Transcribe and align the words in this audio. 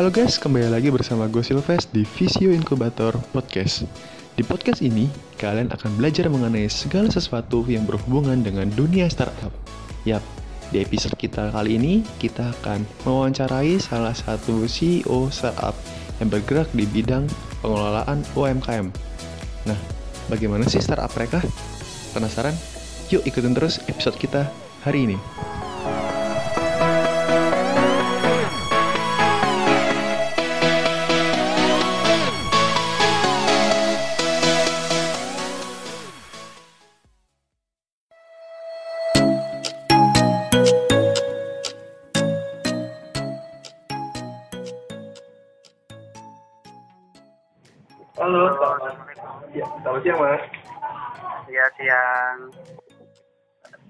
Halo 0.00 0.08
guys, 0.08 0.40
kembali 0.40 0.72
lagi 0.72 0.88
bersama 0.88 1.28
gue 1.28 1.44
Silves 1.44 1.84
di 1.92 2.08
Visio 2.08 2.48
Incubator 2.56 3.12
Podcast. 3.36 3.84
Di 4.32 4.40
podcast 4.40 4.80
ini, 4.80 5.04
kalian 5.36 5.68
akan 5.76 6.00
belajar 6.00 6.24
mengenai 6.32 6.72
segala 6.72 7.12
sesuatu 7.12 7.68
yang 7.68 7.84
berhubungan 7.84 8.40
dengan 8.40 8.72
dunia 8.72 9.12
startup. 9.12 9.52
Yap, 10.08 10.24
di 10.72 10.80
episode 10.80 11.20
kita 11.20 11.52
kali 11.52 11.76
ini, 11.76 12.00
kita 12.16 12.48
akan 12.48 12.88
mewawancarai 13.04 13.76
salah 13.76 14.16
satu 14.16 14.64
CEO 14.64 15.28
startup 15.28 15.76
yang 16.16 16.32
bergerak 16.32 16.72
di 16.72 16.88
bidang 16.88 17.28
pengelolaan 17.60 18.24
UMKM. 18.32 18.88
Nah, 19.68 19.76
bagaimana 20.32 20.64
sih 20.64 20.80
startup 20.80 21.12
mereka? 21.12 21.44
Penasaran? 22.16 22.56
Yuk 23.12 23.20
ikutin 23.28 23.52
terus 23.52 23.84
episode 23.84 24.16
kita 24.16 24.48
hari 24.80 25.12
ini. 25.12 25.20
Iya 51.46 51.64
siang. 51.76 52.38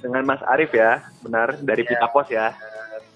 Dengan 0.00 0.22
Mas 0.24 0.40
Arif 0.44 0.72
ya, 0.72 1.04
benar 1.20 1.60
dari 1.60 1.84
Iya. 1.84 1.90
Pita 1.92 2.06
Pos 2.08 2.28
ya. 2.28 2.56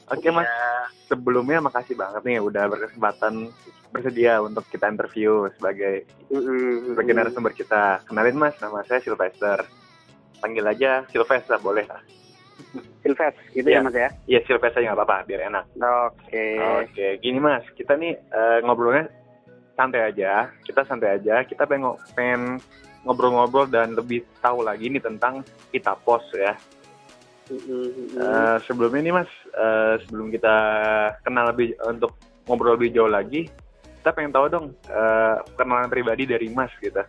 Oke 0.06 0.29
Mas, 0.29 0.45
Iya. 0.45 1.09
sebelumnya 1.09 1.59
makasih 1.59 1.97
banget 1.97 2.23
nih 2.23 2.39
udah 2.39 2.69
berkesempatan 2.69 3.48
bersedia 3.89 4.43
untuk 4.43 4.67
kita 4.69 4.91
interview 4.91 5.48
sebagai 5.56 6.05
sebagai 6.93 7.12
narasumber 7.15 7.56
kita. 7.56 8.05
Kenalin 8.05 8.37
Mas, 8.37 8.53
nama 8.61 8.84
saya 8.84 9.01
Sylvester. 9.01 9.65
Panggil 10.39 10.67
aja 10.67 11.09
Sylvester 11.09 11.56
boleh 11.56 11.89
lah. 11.89 12.03
Silves, 13.01 13.37
gitu 13.53 13.65
Iya. 13.67 13.81
ya 13.81 13.84
mas 13.84 13.97
ya. 13.97 14.09
Iya 14.27 14.41
Sylvester 14.45 14.81
nggak 14.81 14.97
apa-apa, 14.97 15.25
biar 15.25 15.49
enak. 15.49 15.65
Oke. 15.77 16.47
Oke, 16.84 17.06
gini 17.19 17.37
Mas, 17.37 17.65
kita 17.75 17.97
nih 17.97 18.12
eh, 18.15 18.59
ngobrolnya 18.62 19.09
santai 19.75 20.09
aja. 20.09 20.53
Kita 20.62 20.84
santai 20.84 21.17
aja. 21.17 21.43
Kita 21.45 21.65
pengen 21.65 22.61
ngobrol-ngobrol 23.05 23.69
dan 23.69 23.92
lebih 23.92 24.24
tahu 24.41 24.64
lagi 24.64 24.88
nih 24.88 25.00
tentang 25.00 25.41
Pita 25.69 25.92
Pos 25.94 26.24
ya. 26.33 26.56
Eh, 27.44 28.56
sebelumnya 28.64 29.00
nih 29.05 29.14
Mas, 29.14 29.30
eh, 29.52 29.94
sebelum 30.02 30.33
kita 30.33 30.56
kenal 31.20 31.52
lebih 31.52 31.77
untuk 31.84 32.16
ngobrol 32.44 32.80
lebih 32.80 32.97
jauh 32.97 33.08
lagi, 33.08 33.44
kita 34.00 34.10
pengen 34.10 34.32
tahu 34.32 34.48
dong 34.48 34.66
eh, 34.88 35.36
kenalan 35.55 35.88
pribadi 35.88 36.25
dari 36.25 36.48
Mas 36.48 36.72
gitu. 36.80 37.05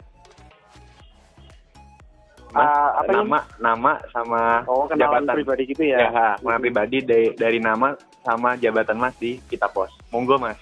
Mas, 2.51 2.67
Ah, 2.67 3.03
apa 3.03 3.11
nama, 3.11 3.39
nama 3.59 3.91
sama 4.11 4.63
Oh 4.63 4.87
kenalan 4.87 5.23
jabatan. 5.23 5.35
pribadi 5.35 5.63
gitu 5.67 5.83
Ya, 5.83 6.07
ya. 6.07 6.09
ha, 6.09 6.27
kenalan 6.39 6.61
pribadi 6.61 6.97
dari, 6.99 7.27
dari 7.35 7.59
nama 7.59 7.95
sama 8.23 8.55
jabatan 8.55 8.95
Mas 8.95 9.15
di 9.15 9.39
Kita 9.43 9.67
Pos. 9.67 9.91
Monggo 10.07 10.35
Mas. 10.35 10.59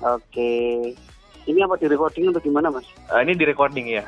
Oke. 0.00 0.90
Ini 1.44 1.58
apa 1.60 1.76
di 1.76 1.86
recording 1.86 2.32
atau 2.32 2.40
gimana 2.40 2.72
mas? 2.72 2.88
Eh, 3.12 3.20
ini 3.20 3.36
di 3.36 3.44
recording 3.44 3.86
ya. 3.90 4.02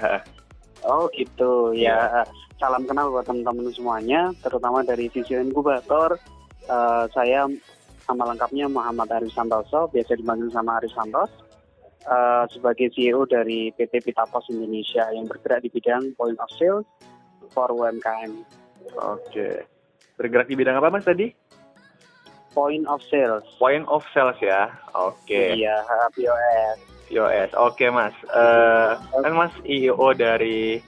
Oh 0.86 1.10
gitu 1.12 1.74
Iya. 1.74 2.22
ya. 2.22 2.22
Salam 2.56 2.88
kenal 2.88 3.12
buat 3.12 3.28
teman-teman 3.28 3.68
semuanya, 3.68 4.32
terutama 4.40 4.80
dari 4.80 5.12
Visio 5.12 5.36
Inkubator. 5.36 6.16
Eh, 6.64 7.04
saya 7.12 7.44
nama 8.06 8.32
lengkapnya 8.32 8.70
Muhammad 8.70 9.12
Arif 9.12 9.34
Santoso, 9.36 9.90
biasa 9.92 10.16
dipanggil 10.16 10.48
sama 10.54 10.80
Arif 10.80 10.94
Santos. 10.96 11.28
Eh, 12.06 12.44
sebagai 12.54 12.88
CEO 12.94 13.26
dari 13.26 13.74
PT 13.74 13.98
Pita 14.00 14.24
Pos 14.30 14.46
Indonesia 14.48 15.04
yang 15.10 15.26
bergerak 15.26 15.66
di 15.66 15.70
bidang 15.74 16.14
point 16.14 16.38
of 16.38 16.48
sale 16.54 16.86
for 17.50 17.68
UMKM. 17.68 18.46
Oke. 18.94 19.66
Bergerak 20.16 20.46
di 20.48 20.54
bidang 20.56 20.78
apa 20.80 20.88
Mas 20.88 21.04
tadi? 21.04 21.28
Point 22.56 22.88
of 22.88 23.04
sales. 23.04 23.44
Point 23.60 23.84
of 23.84 24.00
sales 24.16 24.38
ya. 24.40 24.72
Oke. 24.96 25.60
Iya, 25.60 25.84
POS. 26.16 26.95
POS. 27.06 27.50
Oke 27.56 27.88
Mas. 27.90 28.14
Eh, 28.26 28.90
kan 28.98 29.32
Mas 29.34 29.54
IO 29.64 30.10
dari 30.12 30.82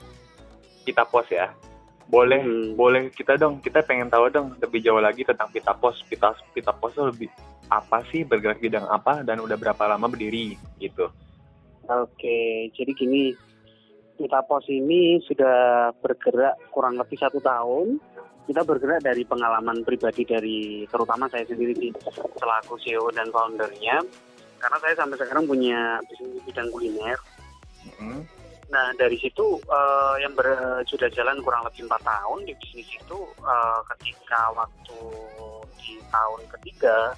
Pita 0.82 1.06
Pos 1.06 1.26
ya. 1.30 1.52
Boleh 2.08 2.40
Hmm. 2.40 2.72
boleh 2.74 3.12
kita 3.12 3.36
dong 3.36 3.60
kita 3.60 3.84
pengen 3.84 4.08
tahu 4.08 4.32
dong 4.32 4.56
lebih 4.58 4.80
jauh 4.80 5.00
lagi 5.00 5.22
tentang 5.22 5.52
Pita 5.52 5.76
Pos. 5.76 6.00
Pita 6.08 6.32
Pita 6.52 6.72
Pos 6.72 6.96
itu 6.96 7.04
lebih 7.04 7.28
apa 7.68 8.00
sih 8.08 8.24
bergerak 8.24 8.64
bidang 8.64 8.88
apa 8.88 9.20
dan 9.22 9.44
udah 9.44 9.56
berapa 9.60 9.84
lama 9.84 10.08
berdiri 10.08 10.56
gitu. 10.80 11.12
Oke, 11.88 12.68
jadi 12.76 12.92
gini, 12.92 13.32
kita 14.20 14.44
pos 14.44 14.64
ini 14.68 15.20
sudah 15.24 15.88
bergerak 16.04 16.60
kurang 16.68 17.00
lebih 17.00 17.16
satu 17.16 17.40
tahun. 17.40 17.96
Kita 18.44 18.64
bergerak 18.64 19.04
dari 19.04 19.24
pengalaman 19.28 19.84
pribadi 19.84 20.24
dari, 20.24 20.88
terutama 20.88 21.28
saya 21.28 21.44
sendiri 21.44 21.76
di 21.76 21.88
selaku 22.40 22.80
CEO 22.80 23.12
dan 23.12 23.28
foundernya. 23.28 24.00
Karena 24.58 24.78
saya 24.82 24.94
sampai 24.98 25.16
sekarang 25.19 25.44
punya 25.46 26.02
bisnis 26.06 26.30
di 26.38 26.41
bidang 26.50 26.69
kuliner. 26.74 27.19
Hmm. 27.98 28.22
Nah 28.69 28.86
dari 29.00 29.16
situ 29.16 29.58
eh, 29.64 30.14
yang 30.20 30.34
ber- 30.36 30.84
sudah 30.84 31.08
jalan 31.14 31.41
kurang 31.41 31.64
lebih 31.64 31.88
empat 31.88 32.02
tahun 32.04 32.44
di 32.44 32.52
bisnis 32.58 32.88
itu 32.94 33.18
eh, 33.42 33.80
ketika 33.97 34.52
waktu 34.52 34.98
di 35.80 35.97
tahun 36.12 36.41
ketiga 36.58 37.16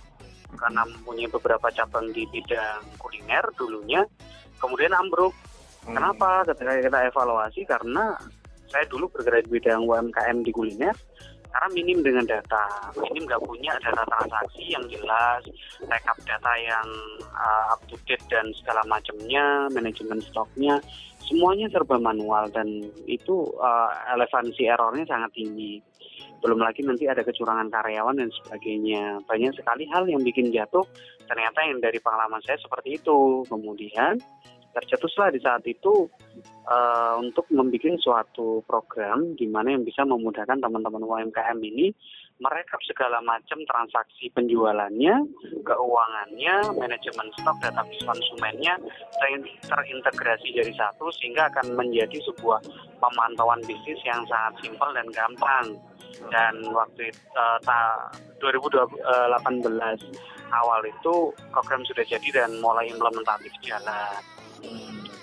karena 0.59 0.83
mempunyai 0.83 1.31
beberapa 1.31 1.71
cabang 1.75 2.11
di 2.11 2.27
bidang 2.31 2.83
kuliner 2.99 3.43
dulunya 3.55 4.03
kemudian 4.59 4.95
ambruk 4.95 5.35
Hmm. 5.81 5.97
Kenapa? 5.97 6.45
Ketika 6.45 6.77
kita 6.77 6.99
evaluasi 7.09 7.61
karena 7.65 8.13
saya 8.69 8.85
dulu 8.87 9.09
bergerak 9.11 9.49
di 9.49 9.59
bidang 9.59 9.89
UMKM 9.89 10.45
di 10.45 10.53
kuliner 10.53 10.95
karena 11.51 11.69
minim 11.75 11.99
dengan 12.01 12.25
data, 12.25 12.65
minim 12.95 13.27
nggak 13.27 13.43
punya 13.43 13.75
data 13.83 14.07
transaksi 14.07 14.71
yang 14.71 14.85
jelas, 14.87 15.43
rekap 15.83 16.17
data 16.23 16.53
yang 16.63 16.89
uh, 17.35 17.75
up 17.75 17.83
to 17.91 17.99
date 18.07 18.23
dan 18.31 18.47
segala 18.63 18.87
macamnya, 18.87 19.67
manajemen 19.75 20.23
stoknya, 20.23 20.79
semuanya 21.27 21.67
serba 21.71 21.99
manual 21.99 22.47
dan 22.55 22.67
itu 23.11 23.51
uh, 23.59 23.91
relevansi 24.15 24.67
errornya 24.67 25.07
sangat 25.11 25.31
tinggi. 25.35 25.83
Belum 26.41 26.57
lagi 26.57 26.81
nanti 26.81 27.05
ada 27.05 27.21
kecurangan 27.21 27.69
karyawan 27.69 28.17
dan 28.17 28.31
sebagainya. 28.33 29.21
Banyak 29.29 29.53
sekali 29.61 29.85
hal 29.93 30.09
yang 30.09 30.25
bikin 30.25 30.49
jatuh. 30.49 30.83
Ternyata 31.29 31.69
yang 31.69 31.85
dari 31.85 32.01
pengalaman 32.01 32.41
saya 32.41 32.57
seperti 32.57 32.97
itu. 32.97 33.45
Kemudian 33.45 34.17
tercetuslah 34.71 35.35
di 35.35 35.41
saat 35.43 35.63
itu 35.67 36.07
eh, 36.67 37.15
untuk 37.19 37.47
membuat 37.51 37.99
suatu 37.99 38.63
program 38.65 39.35
di 39.35 39.47
mana 39.51 39.75
yang 39.75 39.83
bisa 39.83 40.07
memudahkan 40.07 40.63
teman-teman 40.63 41.03
UMKM 41.03 41.59
ini 41.59 41.91
merekap 42.41 42.81
segala 42.89 43.21
macam 43.21 43.61
transaksi 43.69 44.33
penjualannya, 44.33 45.29
keuangannya, 45.61 46.73
manajemen 46.73 47.29
stok, 47.37 47.57
database 47.61 48.01
konsumennya 48.09 48.81
ter- 49.21 49.61
terintegrasi 49.69 50.57
jadi 50.57 50.73
satu 50.73 51.13
sehingga 51.21 51.53
akan 51.53 51.77
menjadi 51.77 52.17
sebuah 52.33 52.65
pemantauan 52.97 53.61
bisnis 53.69 54.01
yang 54.09 54.25
sangat 54.25 54.57
simpel 54.65 54.89
dan 54.97 55.07
gampang. 55.13 55.67
Dan 56.33 56.65
waktu 56.73 57.13
itu, 57.13 57.21
eh, 57.37 57.59
ta- 57.65 58.09
2018 58.41 60.01
awal 60.51 60.81
itu 60.89 61.31
program 61.53 61.85
sudah 61.85 62.05
jadi 62.09 62.29
dan 62.33 62.57
mulai 62.65 62.89
implementatif 62.89 63.53
jalan 63.61 64.17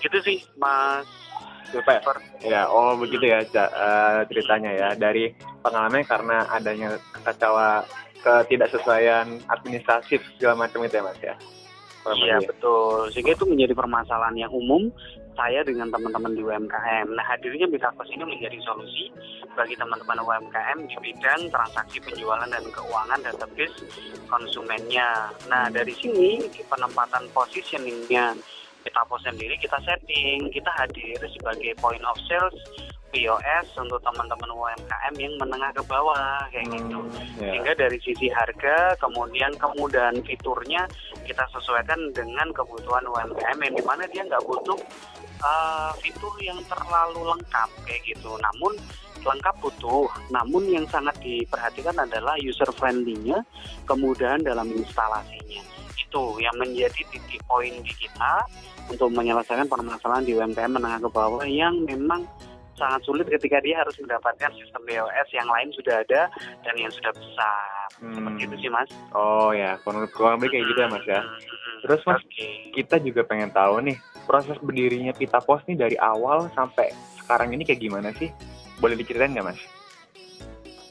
gitu 0.01 0.17
sih 0.23 0.37
mas. 0.59 1.07
Fer. 1.67 1.99
Ya, 2.47 2.63
oh 2.71 2.95
begitu 2.95 3.27
ya 3.27 3.43
eh, 3.43 4.19
ceritanya 4.31 4.71
ya 4.71 4.89
dari 4.95 5.35
pengalamannya 5.59 6.07
karena 6.07 6.37
adanya 6.47 6.95
kekacauan 7.11 7.83
ketidaksesuaian 8.23 9.43
administratif 9.51 10.23
segala 10.39 10.63
macam 10.67 10.87
itu 10.87 10.95
ya 10.95 11.03
Mas 11.03 11.19
ya. 11.19 11.35
Iya 12.07 12.39
lebih. 12.39 12.55
betul 12.55 13.11
sehingga 13.11 13.35
itu 13.35 13.43
menjadi 13.43 13.73
permasalahan 13.75 14.37
yang 14.39 14.51
umum 14.55 14.87
saya 15.35 15.59
dengan 15.67 15.91
teman-teman 15.91 16.33
di 16.33 16.41
UMKM 16.41 17.07
nah 17.11 17.25
hadirnya 17.27 17.67
Bitapos 17.67 18.07
ini 18.15 18.23
menjadi 18.23 18.57
solusi 18.63 19.11
bagi 19.59 19.75
teman-teman 19.75 20.23
UMKM 20.23 20.87
di 20.87 20.95
bidang 21.03 21.51
transaksi 21.51 21.99
penjualan 21.99 22.47
dan 22.47 22.63
keuangan 22.71 23.19
database 23.27 23.75
konsumennya 24.31 25.35
nah 25.51 25.67
dari 25.67 25.91
sini 25.91 26.47
penempatan 26.63 27.27
positioningnya 27.35 28.39
Bitapos 28.85 29.21
sendiri 29.23 29.55
kita 29.57 29.77
setting. 29.85 30.51
Kita 30.51 30.69
hadir 30.77 31.17
sebagai 31.31 31.73
point 31.79 32.03
of 32.03 32.17
sales 32.25 32.57
POS 33.11 33.67
untuk 33.79 34.03
teman-teman 34.03 34.51
UMKM 34.51 35.13
yang 35.15 35.33
menengah 35.39 35.71
ke 35.71 35.83
bawah 35.87 36.43
kayak 36.51 36.67
gitu. 36.75 36.99
Ya. 37.39 37.53
sehingga 37.53 37.73
dari 37.77 37.97
sisi 38.03 38.27
harga 38.27 38.97
kemudian 38.99 39.53
kemudahan 39.55 40.17
fiturnya 40.25 40.83
kita 41.23 41.45
sesuaikan 41.55 42.11
dengan 42.11 42.51
kebutuhan 42.51 43.07
UMKM 43.07 43.57
yang 43.63 43.75
di 43.75 43.83
mana 43.85 44.03
dia 44.11 44.27
nggak 44.27 44.43
butuh 44.43 44.79
uh, 45.39 45.91
fitur 46.03 46.33
yang 46.43 46.59
terlalu 46.67 47.31
lengkap 47.31 47.69
kayak 47.87 48.01
gitu. 48.03 48.35
Namun 48.37 48.75
lengkap 49.23 49.55
butuh. 49.63 50.07
Namun 50.31 50.67
yang 50.67 50.85
sangat 50.91 51.15
diperhatikan 51.23 51.95
adalah 51.95 52.35
user 52.37 52.69
friendly-nya 52.75 53.39
kemudahan 53.87 54.43
dalam 54.43 54.67
instalasinya 54.75 55.63
itu 56.07 56.39
yang 56.39 56.55
menjadi 56.55 57.01
titik 57.11 57.43
poin 57.43 57.73
di 57.83 57.93
kita 57.93 58.47
untuk 58.87 59.11
menyelesaikan 59.11 59.67
permasalahan 59.67 60.23
di 60.23 60.39
UMKM 60.39 60.71
menengah 60.79 61.03
ke 61.03 61.09
bawah 61.11 61.43
yang 61.43 61.75
memang 61.83 62.23
sangat 62.77 63.01
sulit 63.03 63.25
ketika 63.27 63.57
dia 63.59 63.81
harus 63.81 63.97
mendapatkan 63.97 64.53
sistem 64.53 64.81
BOS 64.85 65.27
yang 65.33 65.49
lain 65.49 65.69
sudah 65.73 66.05
ada 66.05 66.29
dan 66.61 66.75
yang 66.77 66.93
sudah 66.93 67.11
besar. 67.11 67.89
Hmm. 67.97 68.13
Seperti 68.13 68.39
itu 68.45 68.55
sih 68.63 68.71
Mas. 68.71 68.89
Oh 69.17 69.51
ya, 69.51 69.75
kurang 69.81 70.05
kurang 70.13 70.37
lebih 70.39 70.53
kayak 70.55 70.65
gitu 70.71 70.79
ya 70.85 70.87
mas 70.87 71.05
ya. 71.09 71.21
Hmm, 71.25 71.33
hmm, 71.33 71.41
hmm. 71.41 71.77
Terus 71.83 72.01
mas, 72.05 72.21
Oke. 72.21 72.49
kita 72.77 72.95
juga 73.01 73.21
pengen 73.25 73.49
tahu 73.49 73.81
nih 73.81 73.97
proses 74.29 74.57
berdirinya 74.61 75.11
Pita 75.17 75.41
Pos 75.41 75.65
nih 75.65 75.75
dari 75.75 75.97
awal 75.97 76.47
sampai 76.53 76.93
sekarang 77.17 77.51
ini 77.57 77.65
kayak 77.65 77.81
gimana 77.81 78.13
sih? 78.15 78.29
Boleh 78.77 78.93
diceritain 78.93 79.33
nggak 79.33 79.47
mas? 79.49 79.59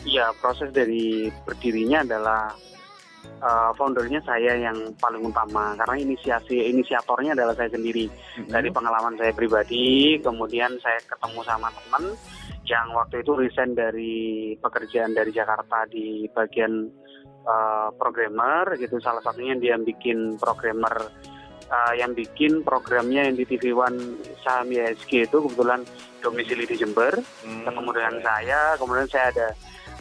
Iya, 0.07 0.31
proses 0.39 0.71
dari 0.71 1.31
berdirinya 1.47 2.03
adalah 2.07 2.55
uh, 3.43 3.71
foundernya 3.77 4.21
saya 4.25 4.57
yang 4.57 4.95
paling 4.97 5.23
utama 5.25 5.77
karena 5.79 5.97
inisiasi 6.03 6.71
inisiatornya 6.73 7.37
adalah 7.37 7.55
saya 7.57 7.71
sendiri. 7.73 8.09
Dari 8.49 8.69
pengalaman 8.73 9.17
saya 9.19 9.33
pribadi, 9.33 10.17
kemudian 10.21 10.77
saya 10.81 11.01
ketemu 11.05 11.41
sama 11.45 11.69
teman 11.73 12.05
yang 12.67 12.87
waktu 12.99 13.23
itu 13.23 13.33
resign 13.39 13.79
dari 13.79 14.55
pekerjaan 14.59 15.15
dari 15.15 15.31
Jakarta 15.31 15.87
di 15.87 16.27
bagian 16.31 16.91
uh, 17.47 17.89
programmer 17.95 18.75
gitu. 18.79 18.99
Salah 18.99 19.23
satunya 19.23 19.55
dia 19.55 19.79
bikin 19.79 20.35
programmer 20.37 21.07
uh, 21.71 21.95
yang 21.95 22.13
bikin 22.15 22.67
programnya 22.67 23.31
yang 23.31 23.37
di 23.39 23.47
TV 23.47 23.71
One 23.71 24.19
saham 24.43 24.71
ISG 24.71 25.31
itu 25.31 25.39
kebetulan 25.47 25.83
domisili 26.23 26.67
di 26.67 26.75
Jember 26.75 27.15
Hmm, 27.47 27.63
ketemu 27.63 27.91
dengan 27.95 28.17
saya, 28.27 28.61
kemudian 28.75 29.07
saya 29.07 29.31
ada 29.31 29.49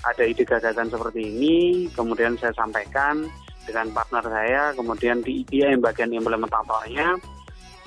ada 0.05 0.23
ide 0.23 0.45
gagasan 0.45 0.87
seperti 0.93 1.21
ini, 1.25 1.89
kemudian 1.93 2.37
saya 2.37 2.53
sampaikan 2.53 3.25
dengan 3.65 3.89
partner 3.89 4.23
saya, 4.29 4.63
kemudian 4.77 5.25
di 5.25 5.41
dia 5.49 5.73
yang 5.73 5.81
bagian 5.81 6.13
implementatornya. 6.13 7.17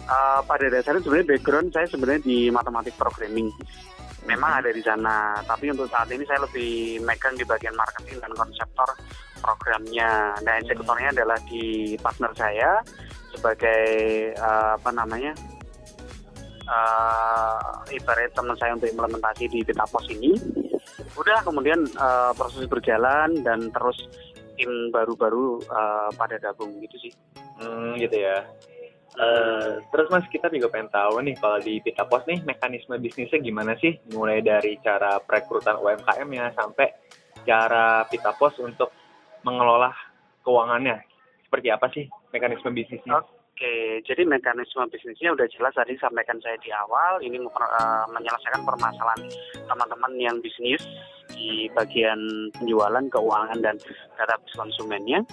Uh, 0.09 0.41
pada 0.49 0.73
dasarnya 0.73 1.05
sebenarnya 1.05 1.29
background 1.37 1.69
saya 1.69 1.87
sebenarnya 1.87 2.25
di 2.25 2.39
matematik 2.49 2.97
programming, 2.97 3.53
memang 4.25 4.65
ada 4.65 4.73
di 4.73 4.83
sana. 4.83 5.37
Tapi 5.45 5.71
untuk 5.71 5.87
saat 5.93 6.09
ini 6.11 6.25
saya 6.25 6.43
lebih 6.49 7.05
megang 7.05 7.37
di 7.37 7.45
bagian 7.45 7.77
marketing 7.77 8.19
dan 8.19 8.33
konseptor 8.33 8.89
programnya. 9.39 10.35
Nah, 10.43 10.55
eksekutornya 10.65 11.13
adalah 11.15 11.39
di 11.47 11.95
partner 12.01 12.33
saya 12.35 12.81
sebagai 13.37 13.85
uh, 14.41 14.81
apa 14.81 14.91
namanya 14.97 15.37
uh, 16.67 17.85
ibarat 17.93 18.33
teman 18.33 18.57
saya 18.57 18.75
untuk 18.75 18.91
implementasi 18.91 19.45
di 19.53 19.61
Pitapos 19.63 20.09
ini. 20.11 20.33
Udah 21.19 21.43
kemudian 21.43 21.83
uh, 21.99 22.31
proses 22.39 22.65
berjalan 22.71 23.43
dan 23.43 23.69
terus 23.75 23.99
tim 24.55 24.91
baru-baru 24.95 25.63
uh, 25.71 26.11
pada 26.15 26.39
gabung 26.39 26.79
gitu 26.83 27.11
sih. 27.11 27.13
Hmm, 27.59 27.99
gitu 27.99 28.15
ya. 28.15 28.47
Eh, 29.19 29.83
terus 29.91 30.07
mas 30.15 30.23
kita 30.31 30.47
juga 30.47 30.71
pengen 30.71 30.95
tahu 30.95 31.19
nih 31.27 31.35
kalau 31.43 31.59
di 31.59 31.83
Pita 31.83 32.07
Pos 32.07 32.23
nih 32.31 32.39
mekanisme 32.47 32.95
bisnisnya 33.03 33.43
gimana 33.43 33.75
sih? 33.83 33.99
Mulai 34.15 34.47
dari 34.47 34.79
cara 34.79 35.19
perekrutan 35.19 35.81
UMKM-nya 35.83 36.55
sampai 36.55 36.87
cara 37.43 38.07
Pita 38.07 38.31
Pos 38.39 38.55
untuk 38.63 38.95
mengelola 39.43 39.91
keuangannya. 40.47 41.03
Seperti 41.43 41.69
apa 41.73 41.91
sih 41.91 42.07
mekanisme 42.31 42.71
bisnisnya? 42.71 43.19
Oke, 43.19 43.38
jadi 44.07 44.23
mekanisme 44.23 44.87
bisnisnya 44.87 45.35
udah 45.35 45.47
jelas 45.51 45.75
tadi 45.75 45.99
sampaikan 45.99 46.39
saya 46.39 46.55
di 46.63 46.71
awal. 46.71 47.19
Ini 47.19 47.43
uh, 47.43 48.07
menyelesaikan 48.15 48.63
permasalahan 48.63 49.27
teman-teman 49.67 50.13
yang 50.19 50.37
bisnis 50.39 50.79
di 51.35 51.67
bagian 51.75 52.19
penjualan, 52.55 53.05
keuangan 53.11 53.59
dan 53.59 53.77
database 54.15 54.55
konsumennya. 54.55 55.27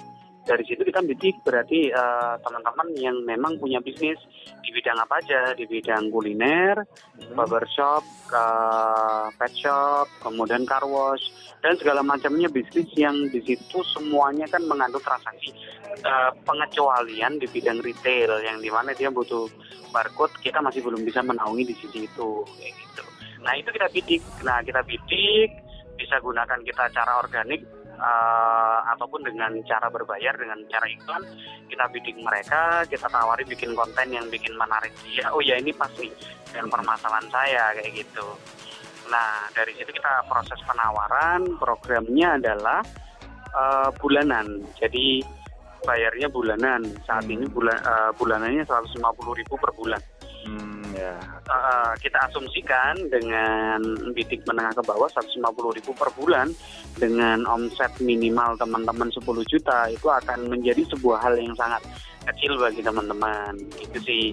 Dari 0.45 0.61
situ 0.61 0.85
kita 0.85 1.01
bidik 1.01 1.41
berarti 1.41 1.89
uh, 1.89 2.37
teman-teman 2.45 2.93
yang 3.01 3.17
memang 3.25 3.57
punya 3.57 3.81
bisnis 3.81 4.21
di 4.61 4.69
bidang 4.69 5.01
apa 5.01 5.17
aja, 5.17 5.57
di 5.57 5.65
bidang 5.65 6.13
kuliner, 6.13 6.85
barbershop, 7.33 8.05
ke 8.29 8.45
pet 9.41 9.53
shop, 9.57 10.05
kemudian 10.21 10.65
car 10.69 10.85
wash 10.85 11.33
dan 11.65 11.73
segala 11.81 12.05
macamnya 12.05 12.45
bisnis 12.45 12.85
yang 12.93 13.25
di 13.33 13.41
situ 13.41 13.81
semuanya 13.97 14.45
kan 14.45 14.61
mengandung 14.69 15.01
transaksi 15.01 15.49
uh, 16.05 16.29
pengecualian 16.45 17.41
di 17.41 17.49
bidang 17.49 17.81
retail 17.81 18.37
yang 18.45 18.61
di 18.61 18.69
mana 18.69 18.93
dia 18.93 19.09
butuh 19.09 19.49
barcode 19.89 20.37
kita 20.45 20.61
masih 20.61 20.85
belum 20.85 21.01
bisa 21.01 21.25
menaungi 21.25 21.65
di 21.65 21.73
sisi 21.73 22.05
itu 22.05 22.45
kayak 22.45 22.73
gitu. 22.77 23.03
Nah 23.41 23.53
itu 23.57 23.69
kita 23.73 23.87
bidik, 23.89 24.21
nah 24.45 24.61
kita 24.61 24.85
bidik 24.85 25.49
bisa 25.95 26.21
gunakan 26.21 26.59
kita 26.61 26.83
cara 26.91 27.17
organik 27.17 27.65
uh, 27.97 28.79
ataupun 28.95 29.23
dengan 29.25 29.51
cara 29.65 29.87
berbayar 29.87 30.35
dengan 30.35 30.59
cara 30.67 30.85
iklan 30.87 31.23
kita 31.67 31.85
bidik 31.91 32.17
mereka 32.19 32.83
kita 32.87 33.07
tawari 33.09 33.43
bikin 33.47 33.73
konten 33.73 34.07
yang 34.11 34.27
bikin 34.29 34.53
menarik. 34.55 34.91
Dia 35.03 35.31
oh 35.31 35.41
ya 35.41 35.59
ini 35.59 35.71
pasti 35.75 36.11
dengan 36.49 36.71
permasalahan 36.71 37.27
saya 37.31 37.75
kayak 37.75 37.91
gitu. 38.05 38.27
Nah 39.11 39.49
dari 39.53 39.75
situ 39.77 39.91
kita 39.91 40.25
proses 40.27 40.59
penawaran 40.65 41.57
programnya 41.59 42.39
adalah 42.41 42.79
uh, 43.53 43.89
bulanan. 43.99 44.63
Jadi 44.79 45.21
bayarnya 45.85 46.27
bulanan. 46.27 46.81
Saat 47.05 47.29
ini 47.29 47.45
bulan 47.47 47.77
uh, 47.85 48.11
bulanannya 48.17 48.65
150.000 48.65 48.99
per 49.45 49.71
bulan. 49.77 50.01
Hmm, 50.45 50.74
ya. 50.95 51.15
Uh, 51.45 51.93
kita 51.99 52.17
asumsikan 52.31 52.95
dengan 53.11 53.83
bidik 54.15 54.41
menengah 54.47 54.73
ke 54.79 54.83
bawah 54.87 55.11
150 55.11 55.43
ribu 55.75 55.91
per 55.93 56.09
bulan 56.15 56.49
dengan 56.95 57.43
omset 57.45 57.91
minimal 57.99 58.55
teman-teman 58.55 59.11
10 59.11 59.21
juta 59.45 59.91
itu 59.91 60.07
akan 60.07 60.47
menjadi 60.49 60.87
sebuah 60.95 61.21
hal 61.21 61.35
yang 61.35 61.53
sangat 61.59 61.83
kecil 62.31 62.57
bagi 62.57 62.81
teman-teman. 62.81 63.53
Itu 63.77 63.99
sih. 64.01 64.31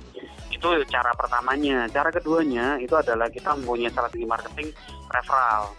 Itu 0.54 0.68
cara 0.88 1.10
pertamanya. 1.18 1.90
Cara 1.90 2.08
keduanya 2.14 2.78
itu 2.78 2.94
adalah 2.94 3.26
kita 3.28 3.52
mempunyai 3.58 3.90
strategi 3.90 4.24
marketing 4.24 4.68
referral 5.10 5.74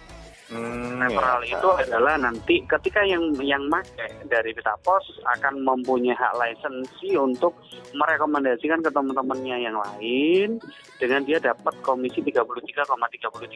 Hmm, 0.54 1.02
referral 1.02 1.42
ya. 1.44 1.58
itu 1.58 1.70
adalah 1.74 2.14
nanti 2.16 2.62
ketika 2.64 3.02
yang 3.02 3.34
yang 3.42 3.66
pakai 3.68 4.14
dari 4.30 4.54
Pita 4.54 4.78
Pos 4.80 5.02
akan 5.36 5.66
mempunyai 5.66 6.14
hak 6.14 6.38
lisensi 6.38 7.18
untuk 7.18 7.58
merekomendasikan 7.92 8.80
ke 8.80 8.90
teman-temannya 8.90 9.58
yang 9.60 9.74
lain 9.74 10.62
dengan 10.98 11.26
dia 11.26 11.42
dapat 11.42 11.74
komisi 11.82 12.22
33,33 12.22 12.86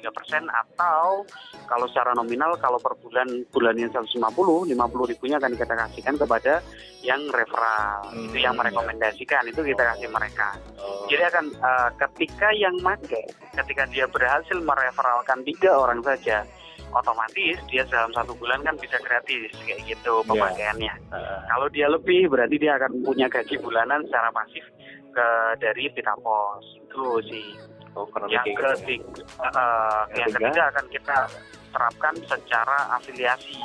persen 0.10 0.44
atau 0.50 1.22
kalau 1.66 1.86
secara 1.86 2.12
nominal 2.12 2.58
kalau 2.58 2.78
per 2.78 2.98
bulan 2.98 3.28
bulannya 3.50 3.88
150 3.88 4.18
50 4.18 4.74
ribunya 5.08 5.38
akan 5.38 5.54
kita 5.54 5.74
kasihkan 5.78 6.16
kepada 6.18 6.60
yang 7.02 7.22
referral 7.30 8.10
Hmm, 8.10 8.28
itu 8.28 8.42
yang 8.42 8.56
ya. 8.56 8.60
merekomendasikan 8.60 9.44
itu 9.46 9.62
kita 9.62 9.84
kasih 9.94 10.10
mereka 10.10 10.50
Oh. 10.78 11.10
jadi 11.10 11.28
akan 11.30 11.46
eh, 11.52 11.90
ketika 12.06 12.54
yang 12.54 12.74
pakai 12.80 13.26
ketika 13.56 13.84
dia 13.90 14.06
berhasil 14.06 14.58
mereferalkan 14.58 15.42
tiga 15.44 15.74
orang 15.74 16.00
saja 16.02 16.46
otomatis 16.90 17.58
dia 17.68 17.84
dalam 17.86 18.12
satu 18.12 18.32
bulan 18.34 18.62
kan 18.62 18.76
bisa 18.76 18.96
gratis 19.00 19.52
kayak 19.60 19.84
gitu 19.86 20.14
Iya. 20.18 20.28
pemakaiannya. 20.28 20.94
Uh, 21.10 21.40
Kalau 21.48 21.68
dia 21.68 21.88
lebih 21.88 22.28
berarti 22.28 22.56
dia 22.56 22.76
akan 22.76 22.92
punya 23.02 23.28
gaji 23.28 23.56
bulanan 23.58 24.04
secara 24.04 24.30
pasif 24.30 24.64
ke 25.10 25.28
dari 25.58 25.90
Pita 25.90 26.14
Pos 26.16 26.64
itu 26.78 27.04
sih. 27.26 27.48
oh, 27.94 28.06
Yang 28.28 28.46
kayak 28.46 28.46
gitu 28.46 28.62
ya. 28.62 28.72
ketiga, 28.72 29.10
eh, 29.42 30.02
Yang 30.14 30.30
ketiga? 30.30 30.38
ketiga 30.40 30.64
akan 30.68 30.86
kita 30.88 31.18
terapkan 31.68 32.14
secara 32.24 32.78
afiliasi. 32.94 33.58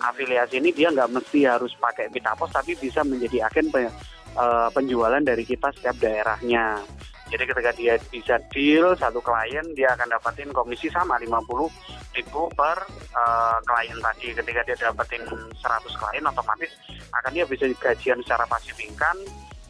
Afiliasi 0.00 0.54
ini 0.56 0.70
dia 0.70 0.88
nggak 0.88 1.12
mesti 1.12 1.44
harus 1.44 1.70
pakai 1.76 2.08
Pita 2.08 2.34
Pos 2.34 2.50
tapi 2.50 2.74
bisa 2.74 3.00
menjadi 3.00 3.46
agen 3.46 3.68
pe- 3.68 3.92
eh, 4.32 4.68
penjualan 4.70 5.20
dari 5.20 5.42
kita 5.42 5.70
setiap 5.70 5.96
daerahnya. 5.98 6.82
Jadi 7.30 7.44
ketika 7.46 7.70
dia 7.78 7.94
bisa 8.10 8.34
deal 8.50 8.90
satu 8.98 9.22
klien, 9.22 9.62
dia 9.78 9.94
akan 9.94 10.10
dapatin 10.10 10.50
komisi 10.50 10.90
sama 10.90 11.14
50 11.22 11.70
ribu 12.18 12.50
per 12.58 12.78
eh, 12.90 13.58
klien 13.62 13.98
tadi. 14.02 14.34
Ketika 14.34 14.60
dia 14.66 14.76
dapetin 14.76 15.22
100 15.26 15.62
klien, 15.94 16.24
otomatis 16.26 16.70
akan 17.14 17.30
dia 17.30 17.46
bisa 17.46 17.70
gajian 17.78 18.18
secara 18.26 18.42
pasif 18.50 18.74
income 18.82 19.22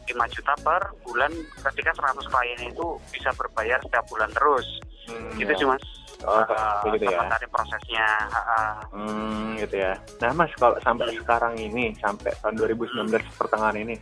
5 0.09 0.35
juta 0.35 0.53
per 0.59 0.81
bulan 1.05 1.31
ketika 1.71 1.91
100 1.95 2.27
klien 2.27 2.59
itu 2.67 2.87
bisa 3.13 3.29
berbayar 3.37 3.79
setiap 3.85 4.05
bulan 4.09 4.33
terus. 4.33 4.67
Hmm, 5.05 5.31
Gitu 5.33 5.47
ya. 5.47 5.57
sih 5.57 5.65
mas. 5.65 5.83
Oh, 6.21 6.37
Eh, 6.37 6.45
begitu 6.85 7.09
ya. 7.09 7.17
sementara 7.17 7.45
prosesnya. 7.49 8.07
eh, 8.29 8.73
Hmm, 8.93 9.57
gitu 9.57 9.75
ya. 9.75 9.93
Nah, 10.21 10.31
Mas, 10.35 10.53
kalau 10.53 10.77
sampai 10.79 11.09
sekarang 11.15 11.57
ini, 11.57 11.97
sampai 11.97 12.29
tahun 12.37 12.61
2019 12.61 13.25
pertengahan 13.33 13.73
ini, 13.75 13.97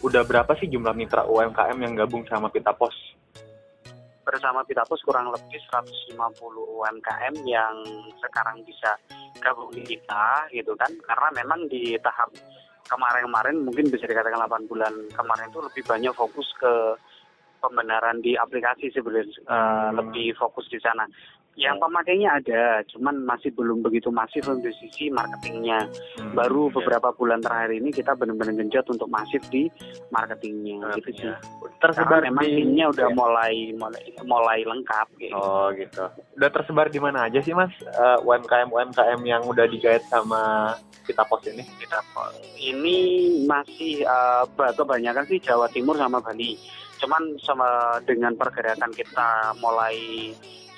udah 0.00 0.22
berapa 0.22 0.54
sih 0.54 0.70
jumlah 0.70 0.94
mitra 0.94 1.26
UMKM 1.26 1.74
yang 1.76 1.94
gabung 1.96 2.22
sama 2.26 2.46
Pita 2.48 2.70
Pos? 2.70 2.94
bersama 4.24 4.64
Pitapus 4.64 5.04
kurang 5.04 5.28
lebih 5.28 5.60
150 5.68 6.16
UMKM 6.72 7.44
yang 7.44 7.76
sekarang 8.16 8.56
bisa 8.64 8.96
gabung 9.36 9.68
di 9.68 9.84
kita 9.84 10.48
gitu 10.48 10.72
kan 10.74 10.88
karena 11.04 11.28
memang 11.34 11.68
di 11.68 11.92
tahap 12.00 12.32
kemarin-kemarin 12.84 13.60
mungkin 13.60 13.92
bisa 13.92 14.08
dikatakan 14.08 14.40
8 14.40 14.64
bulan 14.64 14.88
kemarin 15.12 15.44
itu 15.46 15.60
lebih 15.60 15.84
banyak 15.84 16.12
fokus 16.16 16.48
ke 16.56 16.72
pembenaran 17.64 18.20
di 18.20 18.36
aplikasi 18.36 18.92
sebenarnya 18.92 19.32
eh, 19.40 19.88
lebih 19.96 20.36
fokus 20.36 20.68
di 20.68 20.76
sana 20.76 21.08
Yang 21.54 21.76
pemakainya 21.78 22.28
ada, 22.34 22.62
cuman 22.84 23.22
masih 23.22 23.54
belum 23.54 23.78
begitu 23.80 24.10
masif 24.10 24.42
untuk 24.44 24.74
sisi 24.74 25.06
marketingnya. 25.08 25.86
Hmm, 26.18 26.34
Baru 26.34 26.66
ya. 26.66 26.74
beberapa 26.74 27.14
bulan 27.14 27.38
terakhir 27.38 27.74
ini 27.74 27.88
kita 27.88 28.12
benar-benar 28.12 28.54
genjot 28.56 28.86
untuk 28.88 29.06
masif 29.06 29.38
di 29.48 29.70
marketingnya, 30.10 30.90
gitu 30.96 31.10
sih. 31.14 31.30
Ya. 31.30 31.38
Tersebar 31.78 32.18
Karena 32.18 32.28
memang 32.28 32.44
di 32.44 32.52
timnya 32.56 32.84
udah 32.88 33.06
ya. 33.06 33.14
mulai 33.14 33.54
mulai 33.72 34.02
mulai 34.24 34.60
lengkap 34.62 35.06
gitu. 35.16 35.34
Oh 35.34 35.70
gitu. 35.70 36.04
Udah 36.34 36.50
tersebar 36.50 36.86
di 36.88 36.98
mana 36.98 37.24
aja 37.24 37.38
sih 37.38 37.52
mas 37.52 37.70
Eh, 37.78 38.18
UMKM 38.20 38.68
UMKM 38.68 39.20
yang 39.22 39.42
udah 39.44 39.66
digait 39.66 40.02
sama 40.04 40.74
kita 41.02 41.22
pos 41.22 41.44
ini? 41.46 41.62
Kita 41.78 42.00
ini 42.58 42.96
masih 43.44 44.02
ba- 44.50 44.72
kebanyakan 44.72 45.22
sih 45.24 45.38
Jawa 45.38 45.68
Timur 45.68 45.94
sama 45.94 46.18
Bali. 46.18 46.56
Cuman 46.96 47.36
sama 47.38 47.68
dengan 48.02 48.32
pergerakan 48.32 48.90
kita 48.90 49.52
mulai 49.60 50.32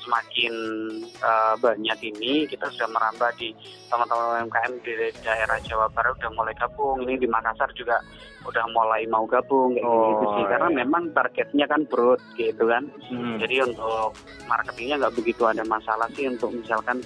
semakin 0.07 0.55
eh, 1.03 1.55
banyak 1.59 1.99
ini 2.07 2.47
kita 2.47 2.71
sudah 2.71 2.87
merambah 2.95 3.35
di 3.35 3.51
teman-teman 3.91 4.47
UMKM 4.47 4.73
di 4.87 4.93
daerah 5.21 5.59
Jawa 5.67 5.91
Barat 5.91 6.15
udah 6.23 6.31
mulai 6.39 6.55
gabung. 6.55 7.03
Ini 7.03 7.19
di 7.19 7.27
Makassar 7.27 7.75
juga 7.75 7.99
udah 8.47 8.65
mulai 8.71 9.03
mau 9.11 9.27
gabung 9.27 9.75
kayak 9.75 9.83
Oh, 9.83 10.07
gitu 10.15 10.27
sih. 10.39 10.45
Karena 10.47 10.69
iya. 10.71 10.79
memang 10.87 11.03
targetnya 11.11 11.67
kan 11.67 11.83
broad 11.91 12.23
gitu 12.39 12.65
kan. 12.71 12.87
Hmm. 13.11 13.43
jadi 13.43 13.67
untuk 13.67 14.15
marketingnya 14.47 15.03
nggak 15.03 15.17
begitu 15.19 15.43
ada 15.43 15.67
masalah 15.67 16.07
sih 16.15 16.31
untuk 16.31 16.55
misalkan 16.55 17.03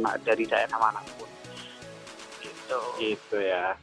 na- 0.00 0.16
dari 0.24 0.48
daerah 0.48 0.78
mana 0.80 1.04
pun. 1.20 1.28
Gitu. 2.40 2.80
Gitu 2.96 3.36
ya. 3.44 3.76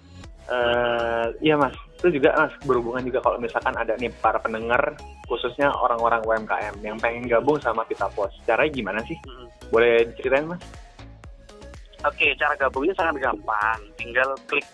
Eh, 0.45 1.25
iya 1.41 1.57
mas, 1.57 1.73
itu 1.97 2.21
juga 2.21 2.37
mas 2.37 2.53
berhubungan 2.69 3.01
juga 3.01 3.17
kalau 3.25 3.41
misalkan 3.41 3.73
ada 3.73 3.97
nih 3.97 4.13
para 4.21 4.37
pendengar 4.37 4.93
khususnya 5.25 5.73
orang-orang 5.73 6.21
UMKM 6.25 6.75
yang 6.81 6.97
pengen 7.01 7.25
gabung 7.25 7.57
sama 7.61 7.85
Pita 7.85 8.09
Pos. 8.13 8.31
Caranya 8.45 8.71
gimana 8.71 8.99
sih? 9.05 9.17
Mm. 9.25 9.47
Boleh 9.69 10.05
diceritain 10.13 10.45
mas? 10.45 10.61
Oke, 12.05 12.37
cara 12.37 12.53
gabungnya 12.53 12.93
sangat 12.93 13.17
gampang. 13.17 13.79
Tinggal 13.97 14.37
klik 14.45 14.65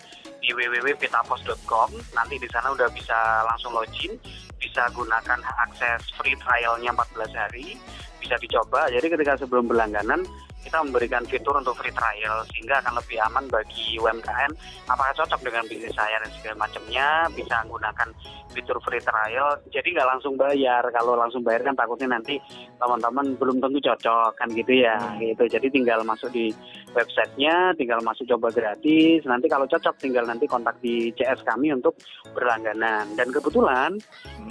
di 0.44 0.52
www.pitapos.com. 0.52 1.90
Nanti 2.12 2.36
di 2.36 2.50
sana 2.52 2.76
udah 2.76 2.92
bisa 2.92 3.48
langsung 3.48 3.72
login, 3.72 4.20
bisa 4.60 4.92
gunakan 4.92 5.40
akses 5.64 6.12
free 6.20 6.36
trialnya 6.36 6.92
14 6.92 7.32
hari, 7.32 7.80
bisa 8.20 8.36
dicoba. 8.36 8.92
Jadi 8.92 9.08
ketika 9.08 9.40
sebelum 9.40 9.72
berlangganan 9.72 10.28
kita 10.62 10.78
memberikan 10.86 11.26
fitur 11.26 11.58
untuk 11.58 11.76
free 11.78 11.94
trial 11.94 12.46
sehingga 12.54 12.80
akan 12.86 13.02
lebih 13.02 13.18
aman 13.28 13.46
bagi 13.50 13.98
UMKM 13.98 14.52
apakah 14.88 15.14
cocok 15.18 15.42
dengan 15.42 15.64
bisnis 15.66 15.94
saya 15.98 16.22
dan 16.22 16.30
segala 16.38 16.56
macamnya 16.66 17.08
bisa 17.34 17.56
menggunakan 17.66 18.10
fitur 18.52 18.78
free 18.84 19.02
trial. 19.02 19.58
Jadi 19.72 19.96
nggak 19.96 20.10
langsung 20.12 20.36
bayar. 20.36 20.84
Kalau 20.92 21.16
langsung 21.16 21.42
bayar 21.42 21.64
kan 21.64 21.76
takutnya 21.76 22.20
nanti 22.20 22.38
teman-teman 22.78 23.40
belum 23.40 23.58
tentu 23.64 23.80
cocok 23.80 24.32
kan 24.36 24.50
gitu 24.52 24.84
ya. 24.84 25.00
Gitu. 25.18 25.44
Jadi 25.48 25.68
tinggal 25.72 26.04
masuk 26.04 26.30
di 26.36 26.52
websitenya 26.92 27.72
tinggal 27.80 28.04
masuk 28.04 28.28
coba 28.28 28.52
gratis. 28.52 29.24
Nanti 29.24 29.48
kalau 29.48 29.66
cocok 29.66 29.96
tinggal 29.98 30.28
nanti 30.28 30.46
kontak 30.46 30.78
di 30.84 31.10
CS 31.16 31.42
kami 31.48 31.72
untuk 31.72 31.96
berlangganan. 32.36 33.16
Dan 33.16 33.32
kebetulan 33.32 33.96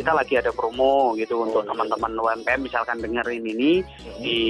kita 0.01 0.17
lagi 0.17 0.41
ada 0.41 0.51
promo 0.51 1.13
gitu 1.21 1.45
untuk 1.45 1.69
teman-teman 1.69 2.17
UMKM 2.17 2.61
misalkan 2.65 2.99
dengerin 3.05 3.45
ini 3.45 3.85
di 4.19 4.41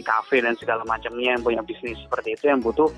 kafe 0.00 0.40
dan 0.40 0.56
segala 0.56 0.87
macamnya 0.88 1.36
yang 1.36 1.42
punya 1.44 1.60
bisnis 1.60 2.00
seperti 2.00 2.40
itu 2.40 2.48
yang 2.48 2.64
butuh 2.64 2.88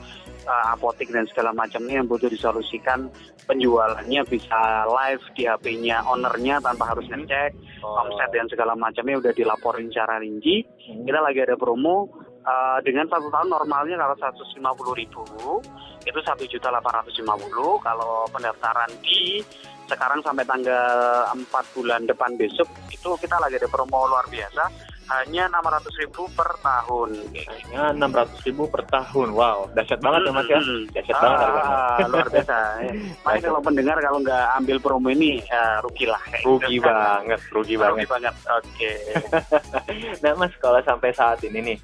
uh, 0.47 0.65
apotik 0.71 1.11
dan 1.11 1.27
segala 1.27 1.51
macamnya 1.51 1.99
yang 1.99 2.07
butuh 2.07 2.31
disolusikan 2.31 3.11
penjualannya 3.51 4.23
bisa 4.31 4.87
live 4.87 5.25
di 5.35 5.51
HP-nya 5.51 6.07
ownernya 6.07 6.63
tanpa 6.63 6.95
harus 6.95 7.05
ngecek 7.11 7.51
omset 7.83 8.31
dan 8.31 8.47
segala 8.47 8.79
macamnya 8.79 9.19
udah 9.19 9.33
dilaporin 9.35 9.91
secara 9.91 10.23
rinci. 10.23 10.63
Kita 10.79 11.19
lagi 11.19 11.43
ada 11.43 11.59
promo 11.59 12.07
uh, 12.47 12.79
dengan 12.85 13.09
satu 13.11 13.27
tahun 13.29 13.49
normalnya 13.51 13.99
kalau 13.99 14.17
150 14.17 15.01
ribu 15.01 15.25
itu 16.01 16.21
satu 16.25 16.45
juta 16.49 16.73
kalau 17.85 18.25
pendaftaran 18.33 18.91
di 19.05 19.45
sekarang 19.91 20.23
sampai 20.23 20.47
tanggal 20.47 21.27
4 21.35 21.75
bulan 21.75 22.07
depan 22.07 22.39
besok 22.39 22.71
itu 22.95 23.11
kita 23.19 23.37
lagi 23.43 23.59
ada 23.59 23.67
promo 23.67 24.07
luar 24.07 24.25
biasa 24.31 24.90
hanya 25.09 25.49
600 25.49 25.91
ribu 25.99 26.29
per 26.31 26.51
tahun 26.61 27.11
Ya, 27.67 27.91
600 27.91 28.07
ribu 28.45 28.67
per 28.67 28.87
tahun. 28.87 29.33
Wow, 29.33 29.73
dahsyat 29.73 29.99
banget 29.99 30.21
ya 30.23 30.33
mas 30.33 30.47
ya. 30.47 30.61
Dahsyat 30.93 31.17
banget. 31.17 31.39
Ah, 31.49 31.99
luar 32.07 32.29
biasa. 32.29 32.57
Eh, 32.81 32.95
Makanya 33.21 33.43
kalau 33.49 33.61
pendengar 33.61 33.97
kalau 33.99 34.19
nggak 34.19 34.47
ambil 34.57 34.77
promo 34.79 35.09
ini 35.09 35.43
ya, 35.43 35.81
rugi 35.81 36.07
lah. 36.07 36.23
Rugi 36.41 36.77
gitu 36.77 36.85
kan. 36.87 36.95
banget, 36.95 37.41
rugi 37.51 37.75
banget. 37.75 37.97
Rugi 37.97 38.07
banget. 38.09 38.35
Oke. 38.53 38.93
Nah 40.23 40.33
mas, 40.35 40.53
kalau 40.57 40.79
sampai 40.81 41.11
saat 41.11 41.41
ini 41.43 41.59
nih, 41.65 41.79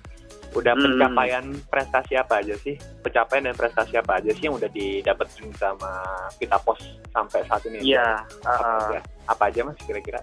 udah 0.53 0.73
Hmm. 0.73 0.85
pencapaian 0.87 1.45
prestasi 1.67 2.15
apa 2.15 2.41
aja 2.41 2.55
sih? 2.57 2.75
Pencapaian 3.03 3.45
dan 3.45 3.55
prestasi 3.55 3.95
apa 3.95 4.17
aja 4.17 4.31
sih 4.31 4.45
yang 4.45 4.55
udah 4.55 4.69
didapetin 4.69 5.51
sama 5.55 5.91
Pita 6.37 6.57
Pos 6.59 6.79
sampai 7.11 7.43
saat 7.45 7.63
ini? 7.67 7.93
Iya. 7.93 8.23
Aja? 8.43 9.01
Apa 9.27 9.51
aja 9.51 9.61
mas 9.63 9.77
kira-kira? 9.83 10.23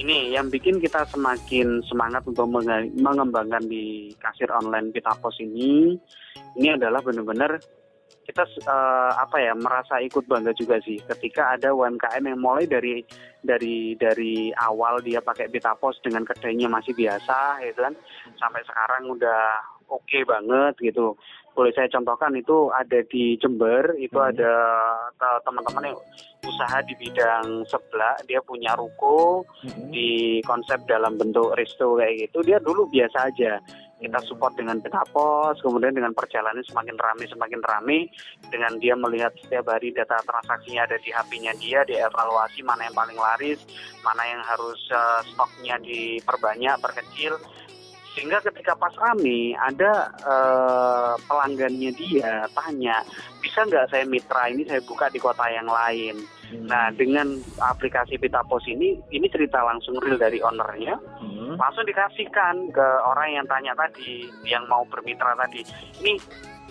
Ini 0.00 0.32
yang 0.32 0.48
bikin 0.48 0.80
kita 0.80 1.04
semakin 1.12 1.84
semangat 1.84 2.24
untuk 2.24 2.48
mengembangkan 2.48 3.64
di 3.68 4.14
kasir 4.16 4.48
online 4.48 4.88
kita 4.94 5.12
pos 5.20 5.36
ini 5.42 5.98
ini 6.56 6.68
adalah 6.72 7.04
benar-benar 7.04 7.60
kita 8.22 8.44
eh, 8.46 9.12
apa 9.18 9.36
ya 9.42 9.52
merasa 9.58 9.98
ikut 9.98 10.24
bangga 10.30 10.54
juga 10.54 10.78
sih. 10.80 11.02
Ketika 11.02 11.58
ada 11.58 11.74
UMKM 11.74 12.22
yang 12.22 12.38
mulai 12.38 12.70
dari 12.70 13.02
dari 13.42 13.98
dari 13.98 14.54
awal 14.54 15.02
dia 15.02 15.18
pakai 15.18 15.50
Pita 15.50 15.74
Pos 15.74 15.98
dengan 16.00 16.22
kedainya 16.22 16.70
masih 16.70 16.94
biasa 16.94 17.58
gitu 17.66 17.82
kan. 17.82 17.94
Sampai 18.38 18.62
sekarang 18.62 19.10
udah 19.10 19.42
oke 19.90 20.18
banget 20.24 20.74
gitu 20.80 21.18
boleh 21.52 21.72
saya 21.76 21.88
contohkan 21.92 22.32
itu 22.32 22.72
ada 22.72 23.04
di 23.12 23.36
Jember 23.36 23.92
itu 24.00 24.16
Hmm. 24.16 24.32
ada 24.32 24.52
teman-teman 25.44 25.92
yang 25.92 25.98
usaha 26.42 26.78
di 26.82 26.94
bidang 26.98 27.62
sebelah 27.68 28.18
dia 28.26 28.42
punya 28.42 28.74
ruko 28.74 29.46
di 29.92 30.40
konsep 30.42 30.82
dalam 30.88 31.14
bentuk 31.20 31.54
resto 31.54 31.94
kayak 31.94 32.28
gitu. 32.28 32.42
Dia 32.42 32.58
dulu 32.58 32.88
biasa 32.90 33.30
aja. 33.30 33.60
Kita 34.02 34.18
support 34.26 34.58
dengan 34.58 34.82
Petapos 34.82 35.62
kemudian 35.62 35.94
dengan 35.94 36.10
perjalanan 36.10 36.58
semakin 36.66 36.98
ramai 36.98 37.22
semakin 37.30 37.62
ramai 37.62 38.10
dengan 38.50 38.74
dia 38.82 38.98
melihat 38.98 39.30
setiap 39.38 39.70
hari 39.70 39.94
data 39.94 40.18
transaksinya 40.26 40.90
ada 40.90 40.98
di 40.98 41.14
HP-nya 41.14 41.54
dia 41.62 41.86
dia 41.86 42.10
evaluasi 42.10 42.66
mana 42.66 42.90
yang 42.90 42.98
paling 42.98 43.14
laris 43.14 43.62
mana 44.02 44.26
yang 44.26 44.42
harus 44.42 44.80
eh, 44.90 45.22
stoknya 45.30 45.78
diperbanyak 45.78 46.82
perkecil 46.82 47.38
sehingga 48.12 48.38
ketika 48.44 48.76
pas 48.76 48.92
rame 49.00 49.56
ada 49.56 50.12
eh, 50.20 51.12
pelanggannya 51.24 51.90
dia 51.96 52.44
tanya 52.52 53.00
bisa 53.40 53.64
nggak 53.64 53.88
saya 53.88 54.04
mitra 54.04 54.52
ini 54.52 54.68
saya 54.68 54.80
buka 54.84 55.08
di 55.08 55.18
kota 55.18 55.48
yang 55.48 55.68
lain 55.68 56.20
Nah, 56.60 56.92
dengan 56.92 57.40
aplikasi 57.56 58.20
Pita 58.20 58.44
Pos 58.44 58.68
ini, 58.68 59.00
ini 59.08 59.26
cerita 59.32 59.64
langsung 59.64 59.96
real 60.04 60.20
dari 60.20 60.36
ownernya, 60.44 61.00
Hmm. 61.22 61.56
langsung 61.56 61.84
dikasihkan 61.88 62.68
ke 62.72 62.86
orang 63.08 63.40
yang 63.40 63.46
tanya 63.48 63.72
tadi, 63.72 64.28
yang 64.44 64.68
mau 64.68 64.84
bermitra 64.84 65.32
tadi. 65.36 65.64
Ini 66.04 66.12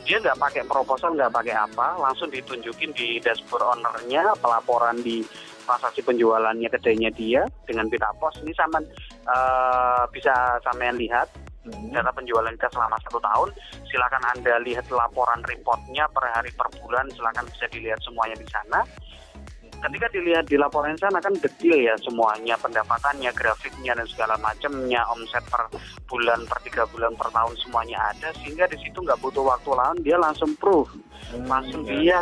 dia 0.06 0.18
nggak 0.22 0.38
pakai 0.38 0.64
proposal, 0.70 1.18
nggak 1.18 1.34
pakai 1.34 1.56
apa, 1.58 1.98
langsung 1.98 2.30
ditunjukin 2.30 2.94
di 2.94 3.18
dashboard 3.22 3.78
ownernya, 3.78 4.38
pelaporan 4.38 5.02
di 5.02 5.26
transaksi 5.72 6.04
penjualannya 6.04 6.68
kedainya 6.68 7.08
dia 7.16 7.48
dengan 7.64 7.88
Pita 7.88 8.12
Pos. 8.20 8.36
Ini 8.44 8.52
sama 8.52 8.84
eh, 9.24 10.04
bisa 10.12 10.60
sampean 10.68 11.00
lihat 11.00 11.32
Hmm. 11.62 11.94
data 11.94 12.10
penjualan 12.10 12.50
kita 12.58 12.74
selama 12.74 12.98
satu 13.06 13.22
tahun. 13.22 13.50
Silakan 13.86 14.24
Anda 14.34 14.58
lihat 14.66 14.90
laporan 14.90 15.46
reportnya 15.46 16.10
per 16.10 16.26
hari 16.34 16.50
per 16.58 16.66
bulan. 16.82 17.06
Silakan 17.14 17.46
bisa 17.54 17.70
dilihat 17.70 18.02
semuanya 18.02 18.34
di 18.34 18.48
sana. 18.50 18.82
Ketika 19.82 20.10
dilihat 20.14 20.46
di 20.46 20.58
laporan 20.62 20.94
sana 20.98 21.18
kan 21.18 21.34
detail 21.38 21.78
ya 21.78 21.94
semuanya 22.02 22.54
pendapatannya, 22.62 23.34
grafiknya 23.34 23.98
dan 23.98 24.06
segala 24.06 24.38
macamnya, 24.38 25.02
omset 25.10 25.42
per 25.50 25.70
bulan, 26.06 26.46
per 26.46 26.62
tiga 26.66 26.86
bulan, 26.90 27.18
per 27.18 27.34
tahun 27.34 27.54
semuanya 27.58 27.98
ada 28.14 28.30
sehingga 28.42 28.70
di 28.70 28.78
situ 28.78 29.02
nggak 29.02 29.18
butuh 29.22 29.42
waktu 29.42 29.74
lain 29.74 29.98
dia 30.06 30.22
langsung 30.22 30.54
proof, 30.62 30.86
langsung 31.50 31.82
ya. 31.90 31.94
dia 31.98 32.18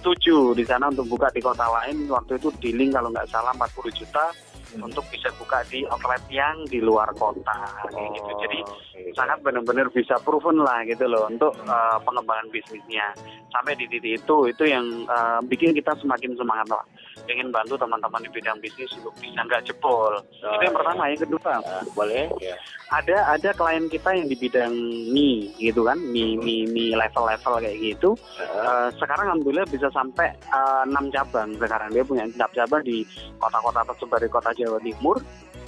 setuju 0.00 0.56
di 0.56 0.64
sana 0.64 0.88
untuk 0.88 1.06
buka 1.12 1.28
di 1.30 1.44
kota 1.44 1.68
lain 1.68 2.08
waktu 2.08 2.40
itu 2.40 2.48
dealing 2.64 2.90
kalau 2.90 3.12
nggak 3.12 3.28
salah 3.28 3.52
40 3.52 3.92
juta 3.92 4.32
Hmm. 4.70 4.86
untuk 4.86 5.02
bisa 5.10 5.26
buka 5.34 5.66
di 5.66 5.82
outlet 5.90 6.22
yang 6.30 6.62
di 6.70 6.78
luar 6.78 7.10
kota 7.18 7.66
kayak 7.90 8.10
gitu. 8.14 8.30
Jadi 8.38 8.58
oke. 8.62 9.10
sangat 9.18 9.42
benar-benar 9.42 9.90
bisa 9.90 10.14
proven 10.22 10.62
lah 10.62 10.86
gitu 10.86 11.10
loh 11.10 11.26
untuk 11.26 11.50
uh, 11.66 11.98
pengembangan 12.06 12.46
bisnisnya 12.54 13.10
sampai 13.50 13.74
di 13.74 13.90
titik 13.90 14.22
itu 14.22 14.36
itu 14.46 14.64
yang 14.70 14.86
uh, 15.10 15.42
bikin 15.42 15.74
kita 15.74 15.90
semakin 15.98 16.38
semangat 16.38 16.70
lah 16.70 16.84
ingin 17.26 17.50
bantu 17.50 17.74
teman-teman 17.74 18.22
di 18.22 18.30
bidang 18.30 18.56
bisnis 18.58 18.88
untuk 18.96 19.12
bisa 19.18 19.40
nggak 19.42 19.66
jebol. 19.66 20.14
Oh, 20.16 20.52
itu 20.56 20.64
yang 20.64 20.76
pertama. 20.76 21.02
Yang 21.10 21.20
kedua 21.28 21.52
Ah, 21.60 21.82
boleh 21.92 22.30
ya. 22.38 22.54
ada 22.88 23.16
ada 23.34 23.50
klien 23.52 23.84
kita 23.86 24.14
yang 24.14 24.26
di 24.26 24.36
bidang 24.36 24.72
mie 25.10 25.50
gitu 25.58 25.84
kan? 25.84 25.98
Mie 25.98 26.38
mie 26.38 26.64
mie 26.66 26.94
level-level 26.94 27.60
kayak 27.60 27.78
gitu. 27.78 28.14
Ah, 28.38 28.68
Uh, 28.70 28.88
sekarang 28.96 29.26
alhamdulillah 29.34 29.66
bisa 29.66 29.90
sampai 29.90 30.30
uh, 30.52 30.86
6 30.86 31.10
cabang 31.10 31.50
sekarang. 31.58 31.90
Dia 31.90 32.04
punya 32.06 32.24
6 32.28 32.38
cabang 32.38 32.80
di 32.80 33.02
kota-kota 33.36 33.82
tersebar 33.84 34.20
di 34.20 34.30
kota 34.30 34.50
Jawa 34.54 34.78
Timur. 34.78 35.18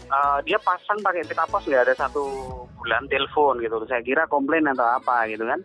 Uh, 0.07 0.39
dia 0.45 0.61
pasang 0.61 1.01
pakai 1.01 1.25
pita 1.25 1.49
pos 1.49 1.65
nggak 1.65 1.89
ada 1.89 1.95
satu 1.97 2.23
bulan 2.77 3.09
telepon 3.09 3.59
gitu. 3.59 3.81
Saya 3.89 4.05
kira 4.05 4.29
komplain 4.29 4.69
atau 4.69 4.85
apa 4.85 5.25
gitu 5.27 5.43
kan 5.43 5.61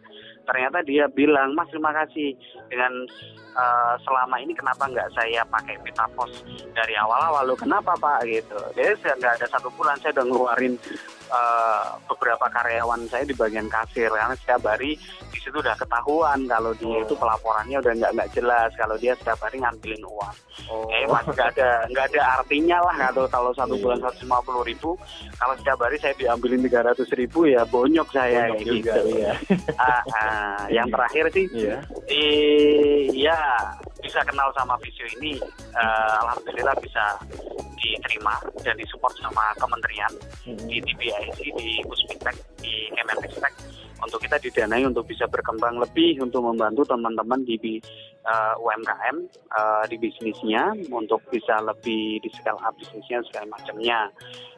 ternyata 0.47 0.79
dia 0.87 1.05
bilang 1.11 1.51
mas 1.53 1.67
terima 1.67 1.91
kasih. 1.91 2.33
Dengan 2.71 3.05
uh, 3.53 3.93
selama 4.07 4.39
ini 4.39 4.55
kenapa 4.55 4.87
nggak 4.87 5.11
saya 5.11 5.43
pakai 5.51 5.75
pita 5.83 6.07
pos 6.15 6.31
dari 6.71 6.95
awal-awal? 6.95 7.43
Lo 7.43 7.55
kenapa 7.59 7.93
pak? 7.99 8.23
Gitu. 8.23 8.57
Jadi 8.73 8.95
nggak 9.19 9.43
ada 9.43 9.47
satu 9.51 9.67
bulan 9.75 9.99
saya 9.99 10.15
udah 10.15 10.25
ngeluarin 10.25 10.73
uh, 11.29 11.99
beberapa 12.07 12.47
karyawan 12.47 13.03
saya 13.11 13.27
di 13.27 13.35
bagian 13.35 13.67
kasir. 13.67 14.07
Karena 14.07 14.33
setiap 14.39 14.63
hari 14.63 14.95
di 15.29 15.39
situ 15.43 15.59
udah 15.59 15.75
ketahuan 15.75 16.47
kalau 16.47 16.71
dia 16.79 17.03
itu 17.03 17.13
pelaporannya 17.19 17.77
udah 17.83 17.93
nggak 17.99 18.11
nggak 18.15 18.31
jelas. 18.31 18.71
Kalau 18.79 18.95
dia 18.95 19.13
setiap 19.19 19.43
hari 19.43 19.59
ngambilin 19.59 20.01
uang. 20.07 20.35
Oh. 20.67 20.89
eh 20.91 21.05
mas 21.07 21.23
nggak 21.23 21.53
ada 21.53 21.85
nggak 21.87 22.05
ada 22.11 22.21
artinya 22.41 22.77
lah 22.81 22.95
kalau 23.07 23.23
kalau 23.29 23.51
satu 23.55 23.77
iya. 23.77 23.83
bulan 23.87 23.97
seratus 24.01 24.21
lima 24.25 24.39
puluh 24.41 24.63
ribu 24.67 24.89
kalau 25.37 25.53
setiap 25.53 25.79
hari 25.79 25.97
saya 26.01 26.13
diambilin 26.17 26.65
tiga 26.65 26.81
ratus 26.81 27.07
ribu 27.15 27.47
ya 27.47 27.61
bonyok 27.69 28.09
saya 28.11 28.51
bonyok 28.51 28.65
juga, 28.65 28.93
gitu 28.99 29.01
iya. 29.21 29.33
ah, 29.79 30.01
ah, 30.38 30.65
yang 30.70 30.88
terakhir 30.94 31.25
sih 31.34 31.46
iya. 31.50 31.82
eh, 32.06 33.10
ya 33.13 33.38
bisa 33.98 34.22
kenal 34.24 34.53
sama 34.53 34.77
Visio 34.79 35.03
ini 35.20 35.36
uh, 35.74 36.15
alhamdulillah 36.24 36.77
bisa 36.79 37.17
diterima 37.77 38.38
dan 38.62 38.77
disupport 38.77 39.13
sama 39.20 39.53
kementerian 39.58 40.13
hmm. 40.46 40.65
di 40.70 40.77
TBIC, 40.82 41.39
di 41.58 41.70
Puspintek, 41.86 42.38
di 42.62 42.88
Kemenristek 42.94 43.53
untuk 44.03 44.19
kita 44.21 44.37
didanai 44.37 44.85
untuk 44.85 45.09
bisa 45.09 45.25
berkembang 45.25 45.81
lebih 45.81 46.21
untuk 46.21 46.45
membantu 46.45 46.85
teman-teman 46.85 47.41
di 47.45 47.81
uh, 48.27 48.55
UMKM 48.61 49.17
uh, 49.53 49.83
di 49.89 49.97
bisnisnya 49.97 50.73
untuk 50.93 51.21
bisa 51.33 51.57
lebih 51.63 52.21
di 52.21 52.29
scale 52.33 52.61
up 52.61 52.73
bisnisnya 52.77 53.23
segala 53.29 53.57
macamnya 53.57 54.09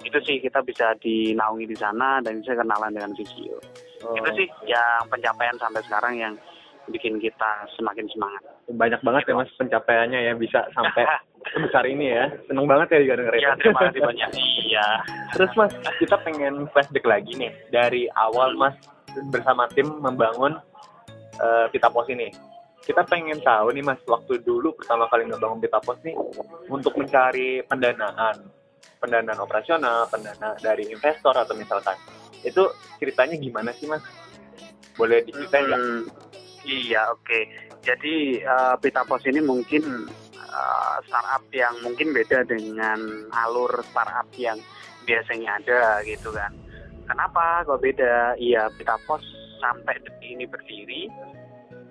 itu 0.03 0.17
sih 0.27 0.43
kita 0.43 0.59
bisa 0.63 0.95
dinaungi 0.99 1.65
di 1.67 1.77
sana 1.77 2.19
dan 2.19 2.43
bisa 2.43 2.55
kenalan 2.55 2.91
dengan 2.91 3.11
Visio 3.15 3.57
oh. 4.03 4.15
itu 4.15 4.29
sih 4.43 4.47
yang 4.67 5.07
pencapaian 5.07 5.55
sampai 5.59 5.81
sekarang 5.87 6.13
yang 6.19 6.33
bikin 6.91 7.21
kita 7.21 7.69
semakin 7.77 8.09
semangat. 8.11 8.41
Banyak 8.69 9.01
banget 9.05 9.23
ya 9.29 9.33
mas 9.37 9.51
pencapaiannya 9.55 10.19
ya 10.25 10.33
bisa 10.35 10.65
sampai 10.73 11.05
sebesar 11.53 11.85
ini 11.85 12.11
ya. 12.11 12.25
Seneng 12.49 12.65
banget 12.65 12.97
ya 12.97 12.99
juga 13.05 13.15
dengerin. 13.23 13.41
Iya 13.41 13.51
terima 13.61 13.79
kasih 13.87 14.01
banyak. 14.09 14.29
Iya. 14.65 14.87
Terus 15.37 15.51
mas 15.55 15.73
kita 16.01 16.15
pengen 16.25 16.65
flashback 16.73 17.05
lagi 17.05 17.31
nih 17.37 17.51
dari 17.69 18.09
awal 18.17 18.57
mas 18.57 18.75
bersama 19.29 19.65
tim 19.71 19.87
membangun 19.99 20.57
uh, 21.39 21.65
Pita 21.71 21.89
Pos 21.89 22.07
ini. 22.11 22.29
Kita 22.79 23.05
pengen 23.05 23.37
tahu 23.43 23.75
nih 23.75 23.85
mas 23.85 24.01
waktu 24.07 24.41
dulu 24.41 24.73
pertama 24.73 25.05
kali 25.11 25.27
ngebangun 25.29 25.61
Pita 25.61 25.79
Pos 25.83 25.99
nih 26.01 26.15
untuk 26.71 26.95
mencari 26.97 27.61
pendanaan 27.67 28.49
pendanaan 28.99 29.39
operasional, 29.39 30.11
pendana 30.11 30.59
dari 30.59 30.91
investor 30.91 31.31
atau 31.31 31.55
misalkan 31.55 31.95
itu 32.43 32.67
ceritanya 32.99 33.35
gimana 33.39 33.71
sih 33.75 33.87
mas? 33.87 34.03
Boleh 34.99 35.23
diceritain 35.23 35.63
nggak? 35.67 35.79
Hmm, 35.79 36.03
Iya, 36.67 37.15
oke. 37.15 37.23
Okay. 37.23 37.43
Jadi 37.79 38.43
uh, 38.43 38.75
Pita 38.75 39.07
Pos 39.07 39.23
ini 39.23 39.39
mungkin 39.39 40.11
uh, 40.35 40.97
startup 41.07 41.47
yang 41.55 41.79
mungkin 41.79 42.11
beda 42.11 42.43
dengan 42.43 42.99
alur 43.31 43.71
startup 43.87 44.27
yang 44.35 44.59
biasanya 45.07 45.63
ada 45.63 46.03
gitu 46.03 46.35
kan. 46.35 46.51
Kenapa 47.09 47.65
kok 47.65 47.81
beda? 47.81 48.37
Iya, 48.37 48.69
Pita 48.77 48.95
Pos 49.09 49.25
sampai 49.59 49.97
detik 49.99 50.29
ini 50.29 50.45
berdiri 50.45 51.09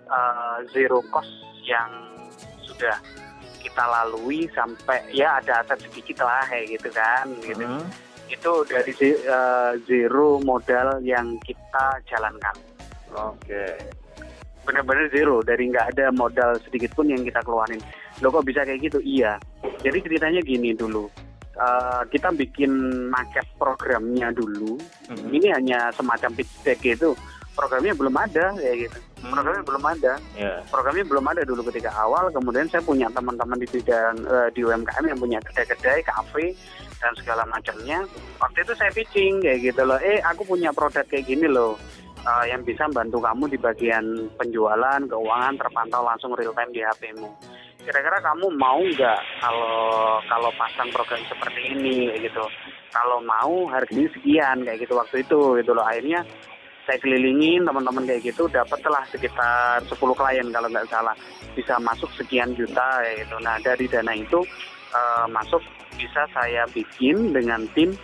uh, 0.08 0.62
zero 0.70 1.02
cost 1.10 1.28
yang 1.66 1.90
sudah 2.64 2.96
kita 3.58 3.82
lalui 3.82 4.46
sampai 4.54 5.02
ya 5.10 5.42
ada 5.42 5.66
aset 5.66 5.82
sedikit 5.90 6.22
lah 6.22 6.46
kayak 6.46 6.78
gitu 6.78 6.88
kan 6.94 7.26
gitu. 7.42 7.66
Hmm. 7.66 7.84
Itu 8.30 8.62
dari 8.70 8.92
uh, 9.26 9.74
zero 9.84 10.38
modal 10.40 11.02
yang 11.02 11.36
kita 11.42 11.98
jalankan. 12.06 12.56
Oke. 13.12 13.42
Okay 13.42 13.98
benar-benar 14.68 15.08
zero 15.08 15.40
dari 15.40 15.72
nggak 15.72 15.96
ada 15.96 16.12
modal 16.12 16.60
sedikit 16.60 16.92
pun 16.92 17.08
yang 17.08 17.24
kita 17.24 17.40
keluarin 17.40 17.80
lo 18.20 18.28
kok 18.28 18.44
bisa 18.44 18.68
kayak 18.68 18.84
gitu 18.84 19.00
iya 19.00 19.40
jadi 19.80 19.96
ceritanya 20.04 20.40
gini 20.44 20.76
dulu 20.76 21.08
uh, 21.58 22.02
kita 22.08 22.32
bikin 22.32 22.70
market 23.10 23.44
programnya 23.58 24.30
dulu 24.32 24.78
mm-hmm. 25.10 25.30
ini 25.34 25.46
hanya 25.52 25.90
semacam 25.92 26.30
pitch 26.38 26.52
deck 26.64 26.78
gitu 26.80 27.18
programnya 27.58 27.90
belum 27.98 28.14
ada 28.14 28.54
ya 28.62 28.72
gitu 28.86 28.98
hmm. 29.02 29.34
programnya 29.34 29.64
belum 29.66 29.84
ada 29.84 30.12
yeah. 30.38 30.62
programnya 30.70 31.04
belum 31.10 31.26
ada 31.26 31.42
dulu 31.42 31.66
ketika 31.66 31.90
awal 31.98 32.30
kemudian 32.30 32.70
saya 32.70 32.86
punya 32.86 33.10
teman-teman 33.10 33.58
di 33.58 33.66
bidang 33.66 34.14
uh, 34.30 34.46
di 34.54 34.62
UMKM 34.62 35.04
yang 35.10 35.18
punya 35.18 35.42
kedai-kedai 35.42 36.06
kafe 36.06 36.54
dan 37.02 37.12
segala 37.18 37.42
macamnya 37.50 38.06
waktu 38.38 38.62
itu 38.62 38.72
saya 38.78 38.94
pitching 38.94 39.42
kayak 39.42 39.74
gitu 39.74 39.82
loh 39.82 39.98
eh 39.98 40.22
aku 40.22 40.46
punya 40.46 40.70
produk 40.70 41.02
kayak 41.10 41.26
gini 41.26 41.50
loh 41.50 41.74
uh, 42.24 42.44
yang 42.46 42.62
bisa 42.62 42.86
membantu 42.90 43.22
kamu 43.22 43.44
di 43.48 43.58
bagian 43.60 44.04
penjualan, 44.36 45.00
keuangan 45.06 45.54
terpantau 45.56 46.02
langsung 46.02 46.34
real 46.34 46.54
time 46.56 46.72
di 46.74 46.82
HP-mu. 46.82 47.28
Kira-kira 47.88 48.20
kamu 48.20 48.52
mau 48.60 48.84
nggak 48.84 49.20
kalau 49.40 50.20
kalau 50.28 50.50
pasang 50.60 50.92
program 50.92 51.24
seperti 51.24 51.72
ini 51.72 52.12
gitu? 52.20 52.44
Kalau 52.92 53.24
mau 53.24 53.64
harganya 53.72 54.12
sekian 54.12 54.60
kayak 54.60 54.84
gitu 54.84 54.92
waktu 54.92 55.24
itu 55.24 55.56
gitu 55.56 55.72
loh. 55.72 55.88
Akhirnya 55.88 56.20
saya 56.84 57.00
kelilingin 57.00 57.64
teman-teman 57.64 58.04
kayak 58.04 58.28
gitu 58.28 58.44
dapatlah 58.52 59.08
sekitar 59.08 59.80
10 59.88 59.96
klien 59.96 60.46
kalau 60.52 60.68
nggak 60.68 60.88
salah 60.92 61.16
bisa 61.56 61.80
masuk 61.80 62.12
sekian 62.12 62.52
juta 62.52 63.00
kayak 63.00 63.24
gitu. 63.24 63.36
Nah 63.40 63.56
dari 63.64 63.88
dana 63.88 64.12
itu 64.12 64.44
uh, 64.92 65.24
masuk 65.32 65.64
bisa 65.96 66.28
saya 66.36 66.68
bikin 66.68 67.32
dengan 67.32 67.64
tim 67.72 67.96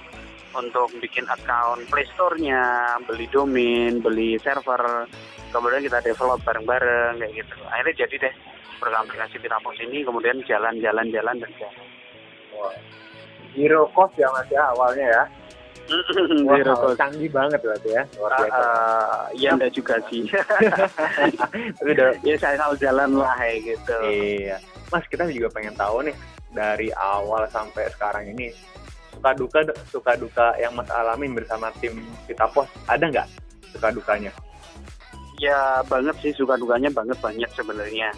untuk 0.56 0.88
bikin 0.96 1.28
account 1.28 1.84
Play 1.92 2.08
Store-nya, 2.14 2.96
beli 3.04 3.28
domain, 3.28 4.00
beli 4.00 4.40
server, 4.40 5.04
kemudian 5.54 5.86
kita 5.86 6.02
develop 6.02 6.42
bareng-bareng 6.42 7.22
kayak 7.22 7.32
gitu. 7.38 7.56
Akhirnya 7.70 7.94
jadi 8.02 8.14
deh 8.26 8.34
program 8.82 9.06
aplikasi 9.06 9.38
Pitapos 9.38 9.78
ini 9.78 10.02
kemudian 10.02 10.42
jalan-jalan-jalan 10.42 11.36
dan 11.38 11.50
jalan. 11.62 11.86
Wow. 12.50 12.74
Zero 13.54 13.86
cost 13.94 14.14
ya 14.18 14.26
mas 14.34 14.50
ya 14.50 14.62
awalnya 14.74 15.06
ya. 15.06 15.24
Wah, 16.44 16.58
Zero 16.58 16.74
cost. 16.74 16.98
Canggih 16.98 17.30
banget 17.30 17.60
berarti 17.62 17.88
ya. 17.94 18.02
Luar 18.18 18.32
biasa. 18.34 18.58
Uh, 18.58 19.22
ya 19.38 19.48
enggak 19.54 19.72
juga 19.72 19.94
sih. 20.10 20.26
Udah, 21.86 22.10
ya 22.26 22.34
saya 22.34 22.56
tahu 22.58 22.74
jalan 22.82 23.14
lah 23.14 23.32
kayak 23.38 23.58
gitu. 23.62 23.98
Iya. 24.10 24.56
Mas 24.90 25.06
kita 25.06 25.30
juga 25.30 25.48
pengen 25.54 25.78
tahu 25.78 26.02
nih 26.10 26.16
dari 26.50 26.90
awal 26.98 27.46
sampai 27.50 27.86
sekarang 27.94 28.30
ini 28.30 28.50
suka 29.14 29.30
duka 29.38 29.60
suka 29.90 30.12
duka 30.18 30.46
yang 30.58 30.74
Mas 30.74 30.90
alamin 30.90 31.38
bersama 31.38 31.70
tim 31.78 32.02
kita 32.26 32.46
pos 32.50 32.66
ada 32.90 33.06
nggak 33.06 33.28
suka 33.74 33.88
dukanya? 33.94 34.34
Ya 35.42 35.82
banget 35.86 36.16
sih 36.22 36.32
suka 36.36 36.54
dukanya 36.54 36.90
banget 36.94 37.18
banyak 37.18 37.50
sebenarnya. 37.54 38.10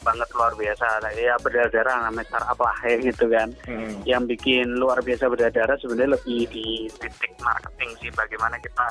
Banget 0.00 0.28
luar 0.32 0.52
biasa. 0.56 1.12
Ya 1.16 1.36
berdarah-darah 1.40 2.08
namanya 2.08 2.28
startup 2.28 2.58
lah 2.60 2.76
ya 2.84 2.96
gitu 3.00 3.24
kan. 3.28 3.48
Hmm. 3.68 3.92
yang 4.08 4.24
bikin 4.24 4.80
luar 4.80 5.04
biasa 5.04 5.28
berdarah 5.28 5.76
sebenarnya 5.76 6.16
lebih 6.16 6.48
di 6.48 6.88
titik 6.88 7.36
marketing 7.44 7.90
sih 8.00 8.10
bagaimana 8.16 8.56
kita 8.64 8.86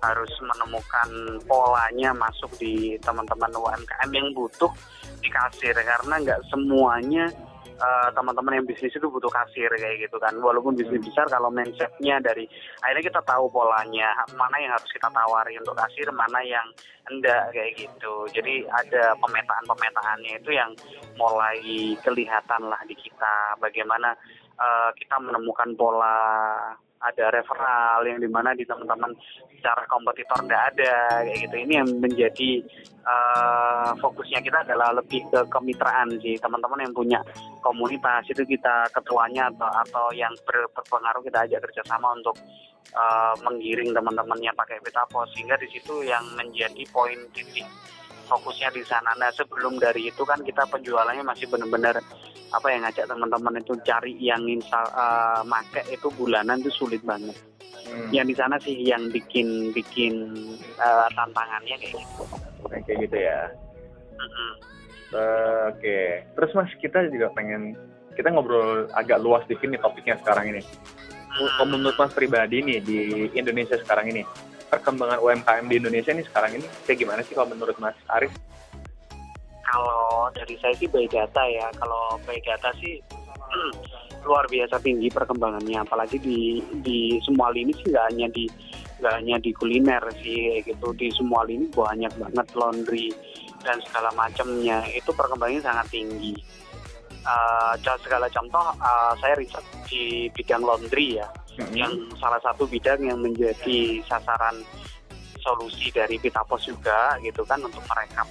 harus 0.00 0.32
menemukan 0.40 1.08
polanya 1.44 2.16
masuk 2.16 2.48
di 2.56 2.96
teman-teman 3.04 3.52
UMKM 3.52 4.10
yang 4.12 4.28
butuh 4.32 4.72
di 5.20 5.28
kasir. 5.28 5.76
Karena 5.76 6.16
nggak 6.20 6.40
semuanya 6.48 7.28
uh, 7.78 8.08
teman-teman 8.14 8.60
yang 8.60 8.66
bisnis 8.66 8.94
itu 8.94 9.06
butuh 9.06 9.30
kasir 9.30 9.70
kayak 9.70 10.06
gitu 10.06 10.16
kan. 10.18 10.34
Walaupun 10.38 10.78
bisnis 10.78 11.02
hmm. 11.02 11.08
besar 11.10 11.26
kalau 11.30 11.50
mindsetnya 11.50 12.20
dari 12.22 12.46
akhirnya 12.82 13.04
kita 13.10 13.20
tahu 13.26 13.50
polanya 13.50 14.10
mana 14.34 14.56
yang 14.60 14.72
harus 14.74 14.90
kita 14.90 15.08
tawari 15.10 15.54
untuk 15.58 15.74
kasir 15.78 16.08
mana 16.14 16.40
yang 16.44 16.66
enggak 17.10 17.52
kayak 17.52 17.72
gitu. 17.76 18.14
Jadi 18.32 18.64
ada 18.68 19.14
pemetaan-pemetaannya 19.20 20.32
itu 20.40 20.50
yang 20.54 20.70
mulai 21.20 21.60
kelihatan 22.00 22.62
lah 22.68 22.80
di 22.86 22.96
kita. 22.96 23.58
Bagaimana 23.60 24.16
uh, 24.58 24.90
kita 24.96 25.16
menemukan 25.20 25.74
pola 25.76 26.16
ada 27.04 27.24
referral 27.28 28.00
yang 28.08 28.18
di 28.18 28.28
mana 28.32 28.56
di 28.56 28.64
teman-teman 28.64 29.12
secara 29.52 29.84
kompetitor 29.84 30.40
tidak 30.44 30.62
ada 30.72 30.94
kayak 31.24 31.38
gitu. 31.44 31.56
Ini 31.60 31.72
yang 31.84 31.88
menjadi 32.00 32.50
uh, 33.04 33.90
fokusnya 34.00 34.40
kita 34.40 34.64
adalah 34.64 34.96
lebih 34.96 35.28
ke 35.28 35.40
kemitraan 35.52 36.16
sih. 36.20 36.40
Teman-teman 36.40 36.84
yang 36.88 36.94
punya 36.96 37.20
komunitas 37.60 38.24
itu 38.32 38.42
kita 38.44 38.88
ketuanya 38.92 39.52
atau 39.52 39.68
atau 39.68 40.06
yang 40.16 40.32
ber, 40.48 40.68
berpengaruh 40.72 41.22
kita 41.24 41.44
ajak 41.44 41.60
kerjasama 41.68 42.16
untuk 42.16 42.36
uh, 42.96 43.34
menggiring 43.44 43.92
teman-temannya 43.92 44.52
pakai 44.56 44.80
peta 44.80 45.04
pos 45.08 45.28
sehingga 45.36 45.56
di 45.60 45.68
situ 45.68 46.04
yang 46.04 46.24
menjadi 46.36 46.82
poin 46.92 47.16
titik 47.32 47.64
fokusnya 48.24 48.72
di 48.74 48.82
sana. 48.84 49.12
Nah 49.14 49.30
sebelum 49.30 49.76
dari 49.76 50.08
itu 50.08 50.24
kan 50.24 50.40
kita 50.40 50.66
penjualannya 50.68 51.22
masih 51.22 51.46
benar-benar 51.46 52.00
apa 52.54 52.66
yang 52.70 52.86
ngajak 52.86 53.06
teman-teman 53.10 53.60
itu 53.60 53.74
cari 53.82 54.14
yang 54.20 54.46
install 54.46 54.86
uh, 54.94 55.42
make 55.42 55.82
itu 55.90 56.08
bulanan 56.14 56.62
itu 56.62 56.72
sulit 56.72 57.02
banget. 57.02 57.34
Hmm. 57.84 58.08
Yang 58.10 58.26
di 58.32 58.34
sana 58.34 58.56
sih 58.62 58.76
yang 58.80 59.12
bikin 59.12 59.74
bikin 59.76 60.14
uh, 60.80 61.08
tantangannya 61.12 61.76
kayak 61.76 61.94
gitu. 62.00 62.24
Kayak 62.64 62.98
gitu 63.06 63.16
ya. 63.20 63.40
Mm-hmm. 64.14 64.50
Uh, 65.14 65.70
Oke, 65.70 65.78
okay. 65.78 66.06
terus 66.34 66.50
mas 66.56 66.70
kita 66.80 67.06
juga 67.12 67.30
pengen 67.36 67.78
kita 68.14 68.30
ngobrol 68.30 68.86
agak 68.94 69.18
luas 69.20 69.42
di 69.50 69.58
sini 69.58 69.78
topiknya 69.78 70.18
sekarang 70.22 70.54
ini. 70.54 70.62
kalau 71.34 71.66
menurut 71.66 71.98
Mas 71.98 72.14
pribadi 72.14 72.62
nih 72.62 72.78
di 72.78 72.98
Indonesia 73.34 73.74
sekarang 73.74 74.06
ini, 74.06 74.22
perkembangan 74.74 75.22
UMKM 75.22 75.64
di 75.70 75.76
Indonesia 75.78 76.10
nih 76.10 76.26
sekarang 76.26 76.58
ini 76.58 76.66
kayak 76.82 76.98
gimana 76.98 77.20
sih 77.22 77.38
kalau 77.38 77.54
menurut 77.54 77.78
Mas 77.78 77.94
Arif? 78.10 78.34
Kalau 79.62 80.26
dari 80.34 80.58
saya 80.58 80.74
sih 80.74 80.90
by 80.90 81.06
data 81.06 81.42
ya. 81.46 81.70
Kalau 81.78 82.18
by 82.26 82.38
data 82.42 82.74
sih 82.82 82.98
luar 84.26 84.50
biasa 84.50 84.82
tinggi 84.82 85.06
perkembangannya. 85.14 85.86
Apalagi 85.86 86.18
di 86.18 86.58
di 86.82 87.22
semua 87.22 87.54
lini 87.54 87.70
sih 87.78 87.94
nggak 87.94 88.06
hanya 88.10 88.26
di 88.34 88.50
nggak 88.98 89.14
hanya 89.22 89.36
di 89.38 89.50
kuliner 89.54 90.02
sih 90.18 90.58
gitu. 90.66 90.90
Di 90.98 91.14
semua 91.14 91.46
lini 91.46 91.70
banyak 91.70 92.10
banget 92.18 92.46
laundry 92.58 93.14
dan 93.62 93.78
segala 93.86 94.10
macamnya. 94.18 94.82
Itu 94.90 95.14
perkembangannya 95.14 95.62
sangat 95.62 95.86
tinggi. 95.94 96.34
Uh, 97.24 97.72
segala 98.04 98.28
contoh 98.28 98.60
uh, 98.84 99.16
saya 99.16 99.32
riset 99.40 99.64
di 99.88 100.28
bidang 100.36 100.60
laundry 100.60 101.16
ya, 101.16 101.28
hmm. 101.56 101.72
yang 101.72 101.92
salah 102.20 102.36
satu 102.44 102.68
bidang 102.68 103.00
yang 103.00 103.16
menjadi 103.16 104.04
sasaran 104.04 104.60
solusi 105.40 105.88
dari 105.88 106.20
Pita 106.20 106.44
Pos 106.44 106.68
juga 106.68 107.16
gitu 107.24 107.44
kan 107.48 107.64
untuk 107.64 107.80
merekap 107.88 108.28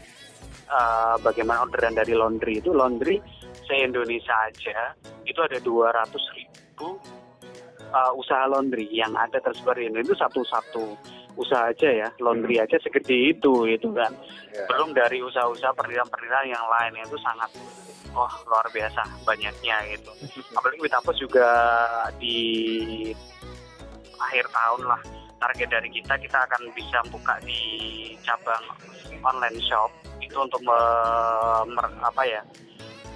uh, 0.69 1.15
bagaimana 1.21 1.65
orderan 1.65 1.97
dari 1.97 2.13
laundry 2.17 2.61
itu. 2.61 2.73
Laundry 2.73 3.17
se 3.65 3.73
Indonesia 3.77 4.33
aja 4.45 4.93
itu 5.25 5.39
ada 5.41 5.57
200 5.61 6.37
ribu 6.37 6.97
uh, 7.93 8.11
usaha 8.17 8.49
laundry 8.49 8.89
yang 8.89 9.13
ada 9.13 9.37
tersebar 9.39 9.77
di 9.77 9.89
Indonesia. 9.89 10.13
Itu 10.13 10.17
satu-satu 10.21 10.85
usaha 11.35 11.69
aja 11.69 11.89
ya 11.89 12.09
laundry 12.21 12.61
hmm. 12.61 12.65
aja 12.65 12.77
segede 12.81 13.33
itu 13.33 13.65
itu 13.65 13.87
kan 13.93 14.13
yeah. 14.53 14.67
belum 14.69 14.93
dari 14.93 15.21
usaha-usaha 15.25 15.73
perdirian-perdirian 15.73 16.53
yang 16.53 16.65
lain 16.69 16.93
itu 17.01 17.17
sangat 17.21 17.49
oh 18.13 18.33
luar 18.45 18.67
biasa 18.69 19.01
banyaknya 19.25 19.75
gitu 19.93 20.11
apalagi 20.57 20.79
Witapos 20.81 21.15
juga 21.17 21.49
di 22.21 22.37
akhir 24.19 24.45
tahun 24.53 24.81
lah 24.87 25.01
target 25.41 25.69
dari 25.75 25.89
kita 25.91 26.15
kita 26.21 26.39
akan 26.47 26.71
bisa 26.71 27.03
buka 27.11 27.35
di 27.43 27.61
cabang 28.23 28.63
online 29.25 29.59
shop 29.59 29.91
itu 30.23 30.37
untuk 30.39 30.63
me, 30.63 30.79
mer, 31.67 31.85
apa 31.99 32.23
ya 32.23 32.41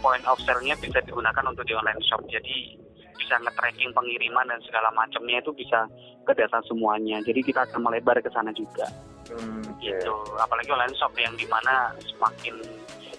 point 0.03 0.21
of 0.27 0.37
sale-nya 0.43 0.75
bisa 0.75 0.99
digunakan 1.07 1.43
untuk 1.47 1.63
di 1.63 1.73
online 1.73 2.03
shop 2.03 2.21
jadi 2.27 2.86
bisa 3.17 3.35
nge-tracking 3.41 3.91
pengiriman 3.91 4.47
dan 4.47 4.61
segala 4.63 4.93
macamnya 4.93 5.41
itu 5.41 5.51
bisa 5.51 5.89
ke 6.23 6.31
data 6.37 6.61
semuanya 6.69 7.19
jadi 7.25 7.39
kita 7.41 7.65
akan 7.67 7.89
melebar 7.89 8.21
ke 8.21 8.29
sana 8.31 8.53
juga 8.53 8.85
hmm, 9.33 9.81
gitu 9.81 10.15
apalagi 10.37 10.69
online 10.69 10.95
shop 10.95 11.13
yang 11.17 11.33
di 11.35 11.49
mana 11.49 11.91
semakin 11.99 12.55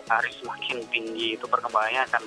hari 0.08 0.30
semakin 0.40 0.80
tinggi 0.88 1.36
itu 1.36 1.44
perkembangannya 1.44 2.02
akan 2.08 2.22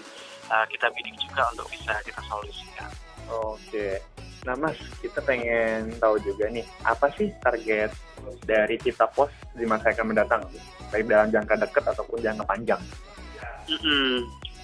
uh, 0.54 0.66
kita 0.70 0.88
bidik 0.94 1.16
juga 1.18 1.50
untuk 1.52 1.68
bisa 1.74 1.94
kita 2.06 2.22
solusikan. 2.30 2.90
Oke. 3.32 4.00
Nah 4.46 4.58
Mas, 4.58 4.78
kita 5.02 5.22
pengen 5.22 5.94
tahu 6.02 6.18
juga 6.22 6.50
nih, 6.50 6.66
apa 6.82 7.14
sih 7.14 7.30
target 7.46 7.94
dari 8.46 8.78
kita 8.78 9.06
pos 9.14 9.30
di 9.54 9.66
masa 9.66 9.94
yang 9.94 10.02
akan 10.02 10.08
mendatang? 10.14 10.42
Baik 10.90 11.06
dalam 11.10 11.30
jangka 11.30 11.56
dekat 11.62 11.86
ataupun 11.94 12.20
jangka 12.22 12.46
panjang? 12.46 12.82
Mm 13.70 13.78
-hmm. 13.78 14.16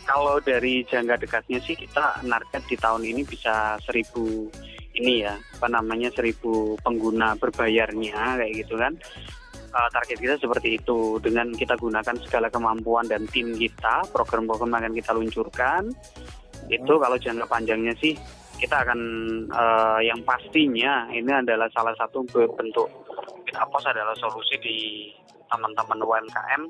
Kalau 0.07 0.39
dari 0.39 0.87
jangka 0.87 1.19
dekatnya 1.19 1.59
sih 1.67 1.75
kita 1.75 2.23
narket 2.23 2.63
di 2.71 2.79
tahun 2.79 3.03
ini 3.03 3.27
bisa 3.27 3.75
seribu 3.83 4.47
ini 4.95 5.27
ya, 5.27 5.35
apa 5.35 5.67
namanya 5.67 6.09
seribu 6.15 6.79
pengguna 6.79 7.35
berbayarnya 7.35 8.39
kayak 8.39 8.53
gitu 8.63 8.79
kan. 8.79 8.95
Uh, 9.67 9.89
target 9.91 10.17
kita 10.17 10.35
seperti 10.39 10.79
itu. 10.79 11.19
Dengan 11.19 11.51
kita 11.51 11.75
gunakan 11.75 12.15
segala 12.23 12.47
kemampuan 12.47 13.05
dan 13.05 13.27
tim 13.27 13.51
kita 13.59 14.07
program-program 14.15 14.79
yang 14.79 14.81
akan 14.87 14.95
kita 14.95 15.11
luncurkan 15.11 15.83
itu 16.67 16.93
hmm. 16.93 17.01
kalau 17.01 17.17
jangka 17.19 17.45
panjangnya 17.47 17.93
sih 17.99 18.13
kita 18.57 18.83
akan 18.83 18.99
uh, 19.53 19.99
yang 20.01 20.19
pastinya 20.25 21.07
ini 21.13 21.29
adalah 21.29 21.69
salah 21.71 21.93
satu 21.95 22.25
bentuk 22.27 22.89
kita 23.47 23.63
pos 23.69 23.85
adalah 23.87 24.17
solusi 24.17 24.55
di 24.59 24.77
teman-teman 25.47 26.03
UMKM 26.03 26.61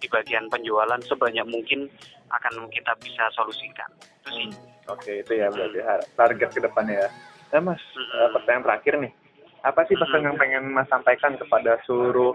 di 0.00 0.08
bagian 0.08 0.48
penjualan 0.48 1.00
sebanyak 1.04 1.46
mungkin 1.46 1.86
akan 2.32 2.66
kita 2.72 2.96
bisa 3.04 3.28
solusikan 3.36 3.90
itu 4.24 4.28
sih. 4.32 4.48
Hmm. 4.48 4.96
Oke 4.96 5.22
itu 5.22 5.32
ya 5.36 5.52
berarti 5.52 5.78
hmm. 5.78 6.02
target 6.16 6.50
ke 6.50 6.60
depannya 6.64 6.96
ya. 7.06 7.08
Nah 7.54 7.60
mas 7.72 7.82
hmm. 7.94 8.32
pertanyaan 8.34 8.64
terakhir 8.64 8.94
nih 9.04 9.12
apa 9.60 9.84
sih 9.84 9.96
pesan 9.96 10.24
yang 10.24 10.36
pengen 10.40 10.72
Mas 10.72 10.88
sampaikan 10.88 11.36
kepada 11.36 11.76
seluruh 11.84 12.32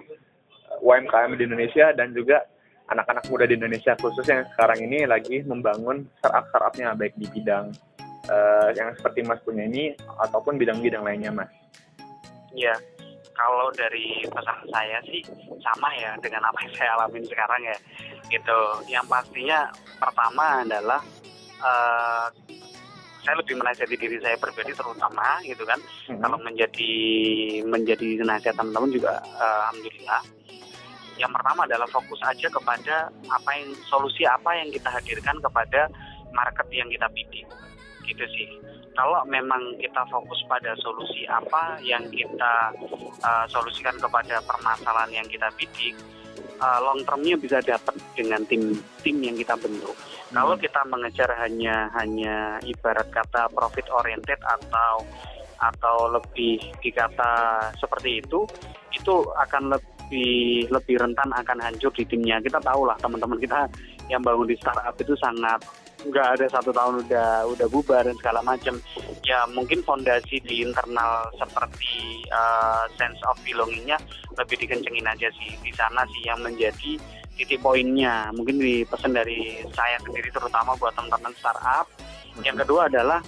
UMKM 0.82 1.34
di 1.38 1.44
Indonesia 1.50 1.90
dan 1.98 2.14
juga 2.14 2.46
anak-anak 2.94 3.26
muda 3.34 3.50
di 3.50 3.58
Indonesia 3.58 3.98
khusus 3.98 4.26
yang 4.30 4.46
sekarang 4.54 4.86
ini 4.86 5.10
lagi 5.10 5.42
membangun 5.42 6.06
startup-startupnya 6.22 6.94
baik 6.94 7.18
di 7.18 7.26
bidang 7.34 7.74
uh, 8.30 8.70
yang 8.78 8.94
seperti 8.94 9.26
Mas 9.26 9.42
punya 9.42 9.66
ini 9.66 9.98
ataupun 10.22 10.62
bidang-bidang 10.62 11.02
lainnya 11.02 11.34
Mas. 11.34 11.50
Ya, 12.54 12.78
kalau 13.36 13.68
dari 13.76 14.24
pesan 14.26 14.58
saya 14.72 14.98
sih 15.06 15.22
sama 15.62 15.92
ya 16.00 16.16
dengan 16.24 16.48
apa 16.48 16.60
yang 16.64 16.74
saya 16.74 16.90
alami 16.98 17.20
sekarang 17.28 17.62
ya. 17.64 17.78
Gitu. 18.32 18.60
Yang 18.90 19.06
pastinya 19.12 19.60
pertama 20.00 20.64
adalah 20.66 21.02
uh, 21.62 22.28
saya 23.26 23.42
lebih 23.42 23.58
menasihati 23.58 23.98
diri 23.98 24.22
saya 24.22 24.38
pribadi 24.38 24.70
terutama 24.78 25.42
gitu 25.42 25.66
kan 25.66 25.82
hmm. 25.82 26.22
kalau 26.22 26.38
menjadi 26.38 26.94
menjadi 27.66 28.22
nasihat 28.22 28.54
teman-teman 28.54 28.94
juga 28.94 29.18
uh, 29.42 29.74
alhamdulillah 29.74 30.22
yang 31.18 31.32
pertama 31.34 31.66
adalah 31.66 31.90
fokus 31.90 32.22
aja 32.22 32.48
kepada 32.54 33.10
apa 33.10 33.50
yang 33.58 33.74
solusi 33.90 34.30
apa 34.30 34.54
yang 34.62 34.70
kita 34.70 34.94
hadirkan 34.94 35.42
kepada 35.42 35.90
market 36.38 36.68
yang 36.70 36.86
kita 36.86 37.10
bidik 37.18 37.50
gitu 38.06 38.26
sih 38.30 38.48
kalau 38.96 39.22
memang 39.28 39.76
kita 39.78 40.02
fokus 40.08 40.40
pada 40.48 40.72
solusi 40.80 41.28
apa 41.28 41.78
yang 41.84 42.08
kita 42.10 42.72
uh, 43.22 43.46
solusikan 43.52 43.94
kepada 44.00 44.40
permasalahan 44.48 45.12
yang 45.22 45.28
kita 45.28 45.52
bidik 45.60 45.94
uh, 46.64 46.80
long 46.80 47.04
termnya 47.04 47.36
bisa 47.36 47.60
dapat 47.60 47.96
dengan 48.16 48.42
tim 48.48 48.72
tim 49.04 49.20
yang 49.20 49.36
kita 49.36 49.56
bentuk. 49.60 49.94
Hmm. 49.94 50.42
Kalau 50.42 50.56
kita 50.56 50.82
mengejar 50.88 51.30
hanya 51.44 51.92
hanya 52.00 52.58
ibarat 52.64 53.08
kata 53.12 53.52
profit 53.52 53.88
oriented 53.92 54.40
atau 54.40 55.04
atau 55.56 56.12
lebih 56.12 56.60
dikata 56.84 57.64
seperti 57.80 58.20
itu, 58.20 58.44
itu 58.92 59.14
akan 59.40 59.72
lebih 59.72 60.68
lebih 60.72 60.96
rentan 61.00 61.32
akan 61.32 61.58
hancur 61.64 61.92
di 61.96 62.04
timnya. 62.08 62.40
Kita 62.44 62.60
tahu 62.60 62.88
lah 62.88 62.96
teman-teman 63.00 63.40
kita 63.40 63.68
yang 64.12 64.22
bangun 64.22 64.48
di 64.48 64.56
startup 64.60 64.96
itu 65.00 65.16
sangat 65.18 65.60
nggak 66.06 66.28
ada 66.40 66.46
satu 66.50 66.70
tahun 66.70 67.06
udah 67.06 67.50
udah 67.50 67.68
bubar 67.70 68.06
dan 68.06 68.16
segala 68.22 68.40
macam 68.46 68.78
ya 69.26 69.44
mungkin 69.52 69.82
fondasi 69.82 70.38
di 70.46 70.62
internal 70.62 71.30
seperti 71.36 72.24
uh, 72.30 72.86
sense 72.96 73.18
of 73.26 73.38
belongingnya 73.42 73.98
lebih 74.38 74.56
dikencengin 74.62 75.08
aja 75.08 75.28
sih. 75.36 75.52
Di 75.64 75.72
sana 75.74 76.04
sih 76.12 76.24
yang 76.28 76.40
menjadi 76.44 77.00
titik 77.36 77.60
poinnya. 77.60 78.32
Mungkin 78.36 78.60
di 78.60 78.84
pesan 78.88 79.16
dari 79.16 79.64
saya 79.76 80.00
sendiri 80.04 80.32
terutama 80.32 80.76
buat 80.80 80.96
teman-teman 80.96 81.34
startup. 81.36 81.88
Yang 82.44 82.68
kedua 82.68 82.92
adalah 82.92 83.20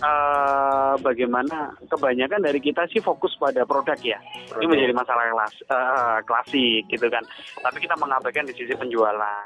uh, 0.00 0.94
bagaimana 1.00 1.76
kebanyakan 1.88 2.40
dari 2.40 2.60
kita 2.60 2.88
sih 2.88 3.00
fokus 3.04 3.36
pada 3.36 3.64
produk 3.68 3.98
ya. 4.00 4.18
Produk. 4.48 4.64
ini 4.64 4.66
menjadi 4.72 4.94
masalah 4.96 5.24
kelas 5.28 5.54
uh, 5.68 6.18
klasik 6.24 6.82
gitu 6.88 7.06
kan. 7.12 7.24
Tapi 7.60 7.78
kita 7.84 7.94
mengabaikan 8.00 8.48
di 8.48 8.54
sisi 8.56 8.72
penjualan 8.76 9.44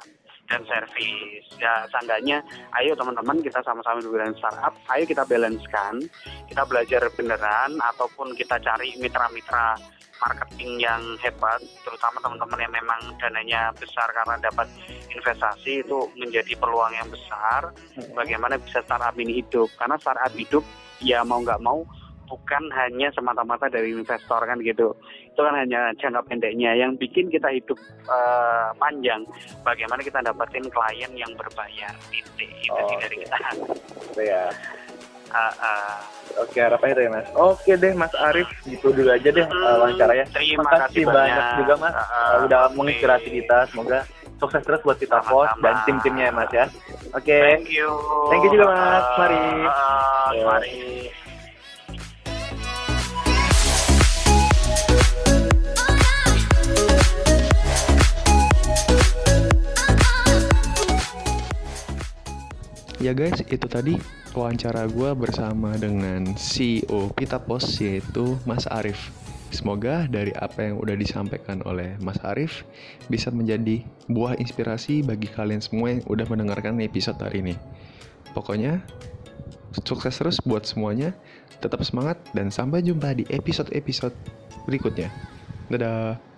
dan 0.51 0.63
servis. 0.67 1.45
Ya, 1.59 1.87
seenggaknya 1.89 2.43
ayo 2.81 2.93
teman-teman 2.99 3.39
kita 3.41 3.63
sama-sama 3.63 4.03
bidang 4.03 4.35
startup, 4.37 4.75
ayo 4.93 5.05
kita 5.07 5.23
balancekan, 5.25 6.03
kita 6.51 6.63
belajar 6.67 7.03
beneran 7.15 7.79
ataupun 7.95 8.35
kita 8.35 8.59
cari 8.61 8.95
mitra-mitra 8.99 9.79
marketing 10.23 10.79
yang 10.79 11.03
hebat, 11.19 11.59
terutama 11.83 12.23
teman-teman 12.23 12.63
yang 12.63 12.75
memang 12.75 13.01
dananya 13.19 13.75
besar 13.75 14.07
karena 14.15 14.39
dapat 14.39 14.71
investasi 15.11 15.83
itu 15.83 16.07
menjadi 16.15 16.55
peluang 16.55 16.95
yang 16.95 17.11
besar. 17.11 17.75
Hmm. 17.99 18.15
Bagaimana 18.15 18.55
bisa 18.63 18.87
startup 18.87 19.19
ini 19.19 19.43
hidup? 19.43 19.67
Karena 19.75 19.99
startup 19.99 20.31
hidup 20.39 20.63
ya 21.03 21.27
mau 21.27 21.43
nggak 21.43 21.59
mau 21.59 21.83
bukan 22.33 22.65
hanya 22.73 23.13
semata-mata 23.13 23.69
dari 23.69 23.93
investor 23.93 24.41
kan 24.41 24.57
gitu. 24.65 24.97
Itu 25.29 25.41
kan 25.45 25.53
hanya 25.53 25.93
jangka 26.01 26.25
pendeknya. 26.25 26.73
Yang 26.73 26.97
bikin 27.05 27.29
kita 27.29 27.53
hidup 27.53 27.77
uh, 28.09 28.73
panjang, 28.81 29.29
bagaimana 29.61 30.01
kita 30.01 30.25
dapetin 30.25 30.65
klien 30.73 31.13
yang 31.13 31.29
berbayar. 31.37 31.93
Titik 32.09 32.49
itu 32.65 32.73
oh, 32.73 32.89
sih 32.89 32.97
dari 33.05 33.17
kita. 33.21 33.37
Itu 34.09 34.23
ya. 34.25 34.49
Uh, 35.33 35.53
uh. 35.61 35.97
Oke 36.41 36.65
harapannya 36.65 36.97
itu 36.97 37.03
ya 37.05 37.11
mas. 37.13 37.29
Oke 37.37 37.73
deh 37.77 37.93
mas 37.93 38.13
Arif 38.17 38.49
gitu 38.65 38.89
dulu 38.89 39.13
aja 39.13 39.29
deh 39.29 39.45
hmm, 39.45 39.53
uh, 39.53 39.77
wawancaranya. 39.85 40.25
Terima 40.33 40.65
kasih 40.65 41.05
banyak. 41.05 41.13
banyak 41.13 41.47
juga 41.61 41.75
mas 41.77 41.93
uh, 41.93 42.01
uh, 42.01 42.33
udah 42.49 42.61
okay. 42.69 42.77
menginspirasi 42.81 43.29
kita. 43.29 43.59
Semoga 43.69 43.99
sukses 44.41 44.65
terus 44.65 44.81
buat 44.81 44.97
kita 44.97 45.21
pos 45.29 45.53
dan 45.61 45.77
tim-timnya 45.85 46.29
ya 46.29 46.33
mas 46.33 46.51
ya. 46.53 46.65
Oke. 47.13 47.29
Okay. 47.29 47.41
Thank 47.61 47.69
you. 47.69 47.89
Thank 48.33 48.45
you 48.49 48.51
juga 48.57 48.67
mas. 48.73 49.05
Mari. 49.21 49.41
Uh, 49.69 50.31
mari. 50.49 50.81
Ya 63.03 63.11
guys, 63.11 63.43
itu 63.51 63.67
tadi 63.67 63.99
wawancara 64.31 64.87
gue 64.87 65.11
bersama 65.19 65.75
dengan 65.75 66.39
CEO 66.39 67.11
Pita 67.11 67.35
Pos 67.35 67.83
yaitu 67.83 68.39
Mas 68.47 68.63
Arif. 68.71 69.11
Semoga 69.51 70.07
dari 70.07 70.31
apa 70.39 70.71
yang 70.71 70.79
udah 70.79 70.95
disampaikan 70.95 71.67
oleh 71.67 71.99
Mas 71.99 72.23
Arif 72.23 72.63
bisa 73.11 73.35
menjadi 73.35 73.83
buah 74.07 74.39
inspirasi 74.39 75.03
bagi 75.03 75.27
kalian 75.27 75.59
semua 75.59 75.99
yang 75.99 76.07
udah 76.07 76.31
mendengarkan 76.31 76.79
episode 76.79 77.19
hari 77.19 77.43
ini. 77.43 77.59
Pokoknya 78.39 78.87
sukses 79.83 80.15
terus 80.15 80.39
buat 80.39 80.63
semuanya, 80.63 81.11
tetap 81.59 81.83
semangat 81.83 82.23
dan 82.39 82.55
sampai 82.55 82.87
jumpa 82.87 83.19
di 83.19 83.27
episode-episode 83.35 84.15
berikutnya. 84.71 85.11
Dadah. 85.67 86.32